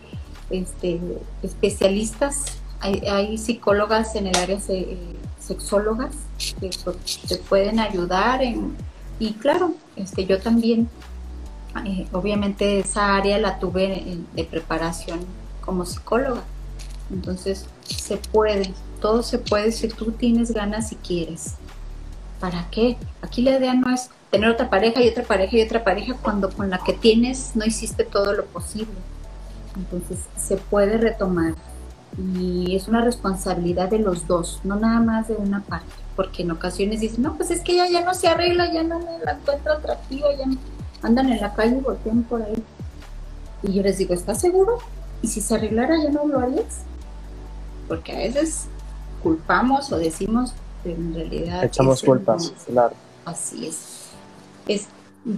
este, 0.50 1.00
especialistas, 1.43 2.58
hay, 2.80 3.38
psicólogas 3.38 4.16
en 4.16 4.28
el 4.28 4.36
área 4.36 4.58
de 4.58 4.98
sexólogas 5.39 6.16
que 6.60 6.70
te 7.28 7.38
pueden 7.38 7.80
ayudar 7.80 8.41
en, 8.43 8.76
y 9.20 9.34
claro, 9.34 9.74
este, 9.95 10.26
yo 10.26 10.39
también, 10.39 10.89
eh, 11.86 12.08
obviamente 12.12 12.80
esa 12.80 13.16
área 13.16 13.38
la 13.39 13.60
tuve 13.60 14.20
de 14.34 14.43
preparación 14.43 15.20
como 15.62 15.86
psicóloga, 15.86 16.43
entonces 17.12 17.66
se 17.84 18.18
puede, 18.18 18.74
todo 19.02 19.24
se 19.24 19.39
puede 19.39 19.72
si 19.72 19.88
tú 19.88 20.12
tienes 20.12 20.52
ganas 20.52 20.91
y 20.91 20.95
quieres. 20.95 21.56
¿Para 22.40 22.70
qué? 22.70 22.98
Aquí 23.22 23.42
la 23.42 23.58
idea 23.58 23.74
no 23.74 23.94
es 23.94 24.10
tener 24.32 24.50
otra 24.50 24.70
pareja 24.70 25.02
y 25.02 25.10
otra 25.10 25.24
pareja 25.24 25.58
y 25.58 25.62
otra 25.62 25.84
pareja 25.84 26.16
cuando 26.22 26.50
con 26.50 26.70
la 26.70 26.80
que 26.80 26.94
tienes 26.94 27.56
no 27.56 27.66
hiciste 27.66 28.04
todo 28.04 28.34
lo 28.34 28.46
posible. 28.46 28.94
Entonces 29.76 30.20
se 30.38 30.58
puede 30.58 30.98
retomar 30.98 31.54
y 32.18 32.76
es 32.76 32.88
una 32.88 33.02
responsabilidad 33.02 33.90
de 33.90 34.00
los 34.00 34.28
dos, 34.28 34.62
no 34.64 34.76
nada 34.76 35.00
más 35.00 35.28
de 35.28 35.36
una 35.36 35.62
parte, 35.62 35.94
porque 36.16 36.42
en 36.42 36.52
ocasiones 36.52 37.00
dicen, 37.00 37.22
no, 37.22 37.36
pues 37.36 37.52
es 37.52 37.62
que 37.62 37.74
ella 37.74 37.88
ya 37.88 38.04
no 38.04 38.14
se 38.16 38.28
arregla, 38.28 38.72
ya 38.74 38.82
no 38.84 39.00
me 39.00 39.20
la 39.24 39.34
encuentro 39.34 39.74
atractiva, 39.74 40.28
ya 40.36 40.46
andan 41.04 41.32
en 41.32 41.40
la 41.40 41.54
calle 41.54 41.78
y 41.78 41.82
voltean 41.82 42.24
por 42.24 42.42
ahí. 42.42 42.64
Y 43.62 43.74
yo 43.74 43.84
les 43.84 44.00
digo, 44.00 44.14
¿estás 44.14 44.42
seguro? 44.42 44.80
¿Y 45.22 45.28
si 45.28 45.42
se 45.42 45.56
arreglara 45.56 45.96
ya 46.02 46.10
no 46.10 46.26
lo 46.26 46.40
harías? 46.40 46.82
Porque 47.88 48.14
a 48.14 48.18
veces 48.20 48.66
culpamos 49.22 49.92
o 49.92 49.98
decimos, 49.98 50.54
pero 50.84 50.96
en 50.96 51.14
realidad... 51.14 51.64
Echamos 51.64 52.02
culpas, 52.02 52.54
claro. 52.66 52.96
Así 53.26 53.68
es. 53.68 54.08
Es 54.68 54.88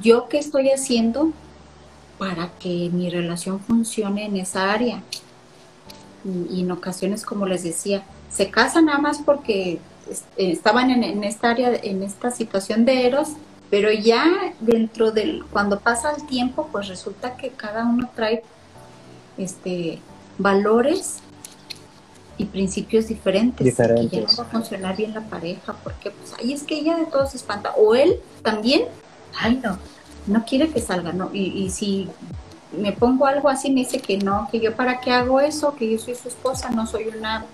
yo 0.02 0.28
qué 0.30 0.38
estoy 0.38 0.70
haciendo 0.70 1.32
para 2.18 2.50
que 2.60 2.90
mi 2.92 3.10
relación 3.10 3.60
funcione 3.60 4.26
en 4.26 4.38
esa 4.38 4.72
área. 4.72 5.02
Y, 6.24 6.62
en 6.62 6.72
ocasiones, 6.72 7.24
como 7.24 7.46
les 7.46 7.64
decía, 7.64 8.04
se 8.30 8.52
casan 8.52 8.86
nada 8.86 9.00
más 9.00 9.20
porque 9.20 9.80
estaban 10.36 10.92
en, 10.92 11.24
esta 11.24 11.52
área, 11.52 11.74
en 11.82 12.04
esta 12.04 12.30
situación 12.30 12.84
de 12.84 13.08
Eros, 13.08 13.30
pero 13.70 13.92
ya 13.92 14.54
dentro 14.60 15.12
del, 15.12 15.46
cuando 15.52 15.80
pasa 15.80 16.12
el 16.12 16.26
tiempo, 16.28 16.68
pues 16.72 16.88
resulta 16.88 17.38
que 17.38 17.50
cada 17.50 17.86
uno 17.86 18.10
trae 18.16 18.44
este 19.38 20.00
valores 20.38 21.20
y 22.40 22.46
principios 22.46 23.08
diferentes. 23.08 23.64
Diferentes. 23.64 24.10
Que 24.10 24.26
ya 24.26 24.32
no 24.32 24.38
va 24.38 24.44
a 24.44 24.52
funcionar 24.52 24.96
bien 24.96 25.14
la 25.14 25.22
pareja, 25.22 25.76
porque 25.84 26.10
pues 26.10 26.34
ahí 26.40 26.54
es 26.54 26.64
que 26.64 26.80
ella 26.80 26.96
de 26.98 27.06
todo 27.06 27.28
se 27.28 27.38
espanta. 27.38 27.74
O 27.78 27.94
él 27.94 28.20
también, 28.42 28.86
ay 29.38 29.60
no, 29.62 29.78
no 30.26 30.46
quiere 30.46 30.70
que 30.70 30.82
salga, 30.82 31.12
¿no? 31.12 31.30
Y, 31.34 31.50
y 31.50 31.70
si 31.70 32.10
me 32.72 32.94
pongo 32.94 33.26
algo 33.26 33.50
así, 33.50 33.70
me 33.70 33.82
dice 33.82 34.00
que 34.00 34.18
no, 34.18 34.48
que 34.52 34.62
yo 34.62 34.74
para 34.74 35.02
qué 35.02 35.12
hago 35.12 35.42
eso, 35.42 35.76
que 35.76 35.92
yo 35.92 36.00
soy 36.00 36.16
su 36.16 36.30
esposa, 36.30 36.70
no 36.70 36.88
soy 36.88 37.10
una 37.10 37.46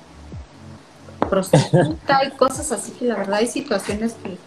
prostituta 1.30 2.24
y 2.26 2.32
cosas 2.38 2.72
así, 2.72 2.92
que 2.92 3.06
la 3.06 3.16
verdad 3.16 3.40
hay 3.40 3.48
situaciones 3.48 4.14
que, 4.14 4.38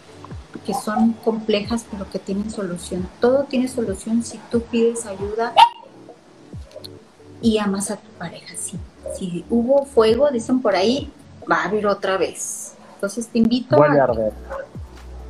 que 0.65 0.73
son 0.73 1.13
complejas 1.13 1.85
pero 1.91 2.09
que 2.09 2.17
tienen 2.17 2.49
solución. 2.49 3.09
Todo 3.19 3.43
tiene 3.43 3.67
solución 3.67 4.23
si 4.23 4.39
tú 4.49 4.61
pides 4.61 5.05
ayuda 5.05 5.53
y 7.41 7.57
amas 7.57 7.91
a 7.91 7.97
tu 7.97 8.09
pareja, 8.11 8.55
sí. 8.57 8.79
Si 9.17 9.45
hubo 9.49 9.85
fuego, 9.85 10.29
dicen 10.31 10.61
por 10.61 10.75
ahí, 10.75 11.11
va 11.49 11.63
a 11.63 11.65
haber 11.65 11.87
otra 11.87 12.17
vez. 12.17 12.73
Entonces 12.95 13.27
te 13.27 13.37
invito 13.37 13.77
Vuelve 13.77 13.99
a 13.99 14.07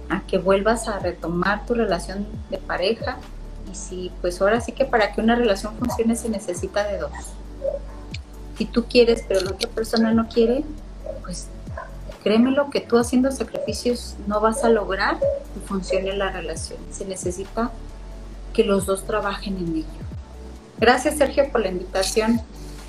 a, 0.09 0.21
que 0.21 0.39
vuelvas 0.39 0.87
a 0.87 0.99
retomar 0.99 1.65
tu 1.65 1.75
relación 1.75 2.25
de 2.49 2.57
pareja 2.57 3.17
y 3.71 3.75
si 3.75 4.11
pues 4.21 4.41
ahora 4.41 4.59
sí 4.59 4.71
que 4.71 4.85
para 4.85 5.11
que 5.11 5.21
una 5.21 5.35
relación 5.35 5.75
funcione 5.75 6.15
se 6.15 6.29
necesita 6.29 6.87
de 6.87 6.97
dos. 6.97 7.11
Si 8.57 8.65
tú 8.65 8.85
quieres 8.85 9.23
pero 9.27 9.41
la 9.41 9.51
otra 9.51 9.69
persona 9.69 10.11
no 10.11 10.27
quiere, 10.27 10.63
pues 11.21 11.47
créemelo 12.23 12.71
que 12.71 12.81
tú 12.81 12.97
haciendo 12.97 13.31
sacrificios 13.31 14.15
no 14.25 14.41
vas 14.41 14.63
a 14.63 14.69
lograr 14.69 15.19
que 15.19 15.59
funcione 15.65 16.13
la 16.15 16.31
relación. 16.31 16.79
Se 16.91 17.05
necesita 17.05 17.71
que 18.53 18.63
los 18.63 18.87
dos 18.87 19.05
trabajen 19.05 19.57
en 19.57 19.75
ello. 19.77 19.85
Gracias 20.79 21.17
Sergio 21.17 21.51
por 21.51 21.61
la 21.61 21.69
invitación. 21.69 22.41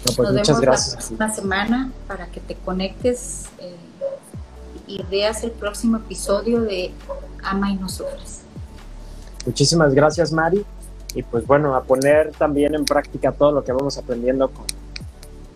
No, 0.06 0.12
pues 0.16 0.18
Nos 0.18 0.32
muchas 0.32 0.48
vemos 0.48 0.60
gracias. 0.60 0.90
la 0.92 0.98
próxima 0.98 1.34
semana 1.34 1.92
para 2.08 2.26
que 2.26 2.40
te 2.40 2.54
conectes 2.54 3.46
eh, 3.58 3.76
y 4.86 5.02
veas 5.10 5.44
el 5.44 5.50
próximo 5.50 5.98
episodio 5.98 6.62
de 6.62 6.92
Ama 7.42 7.70
y 7.70 7.76
no 7.76 7.88
sufres. 7.88 8.40
Muchísimas 9.46 9.94
gracias, 9.94 10.32
Mari. 10.32 10.64
Y 11.14 11.22
pues 11.22 11.46
bueno, 11.46 11.74
a 11.74 11.82
poner 11.82 12.32
también 12.32 12.74
en 12.74 12.84
práctica 12.84 13.32
todo 13.32 13.52
lo 13.52 13.64
que 13.64 13.72
vamos 13.72 13.98
aprendiendo 13.98 14.48
con, 14.50 14.64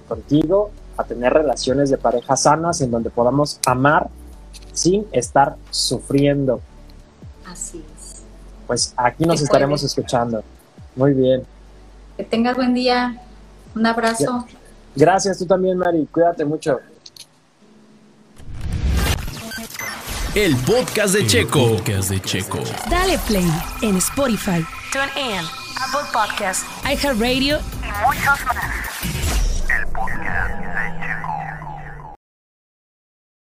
contigo, 0.09 0.71
a 0.97 1.05
tener 1.05 1.33
relaciones 1.33 1.91
de 1.91 1.97
pareja 1.97 2.37
sanas 2.37 2.81
en 2.81 2.91
donde 2.91 3.11
podamos 3.11 3.61
amar 3.67 4.09
sin 4.73 5.07
estar 5.13 5.57
sufriendo. 5.71 6.61
Así 7.47 7.85
es. 7.97 8.23
Pues 8.67 8.95
aquí 8.97 9.25
nos 9.25 9.41
estaremos 9.41 9.83
escuchando. 9.83 10.43
Muy 10.97 11.13
bien. 11.13 11.45
Que 12.17 12.25
tengas 12.25 12.57
buen 12.57 12.75
día. 12.75 13.21
Un 13.75 13.87
abrazo. 13.87 14.47
Gracias, 14.95 15.39
tú 15.39 15.47
también, 15.47 15.79
Mari. 15.79 16.07
Cuídate 16.11 16.45
mucho. 16.45 16.81
El 20.35 20.57
podcast 20.59 21.15
de 21.15 21.27
Checo. 21.27 21.77
Podcast 21.77 22.11
de 22.11 22.21
Checo. 22.21 22.59
Dale 22.91 23.19
play 23.27 23.49
en 23.83 23.97
Spotify. 23.97 24.65
TuneIn, 24.93 25.45
Apple 25.81 26.09
Podcasts, 26.13 26.65
iHeartRadio 26.85 27.59
y 27.59 28.07
muchos 28.07 28.45
más. 28.47 28.65
El 29.71 29.87
podcast. 29.89 30.64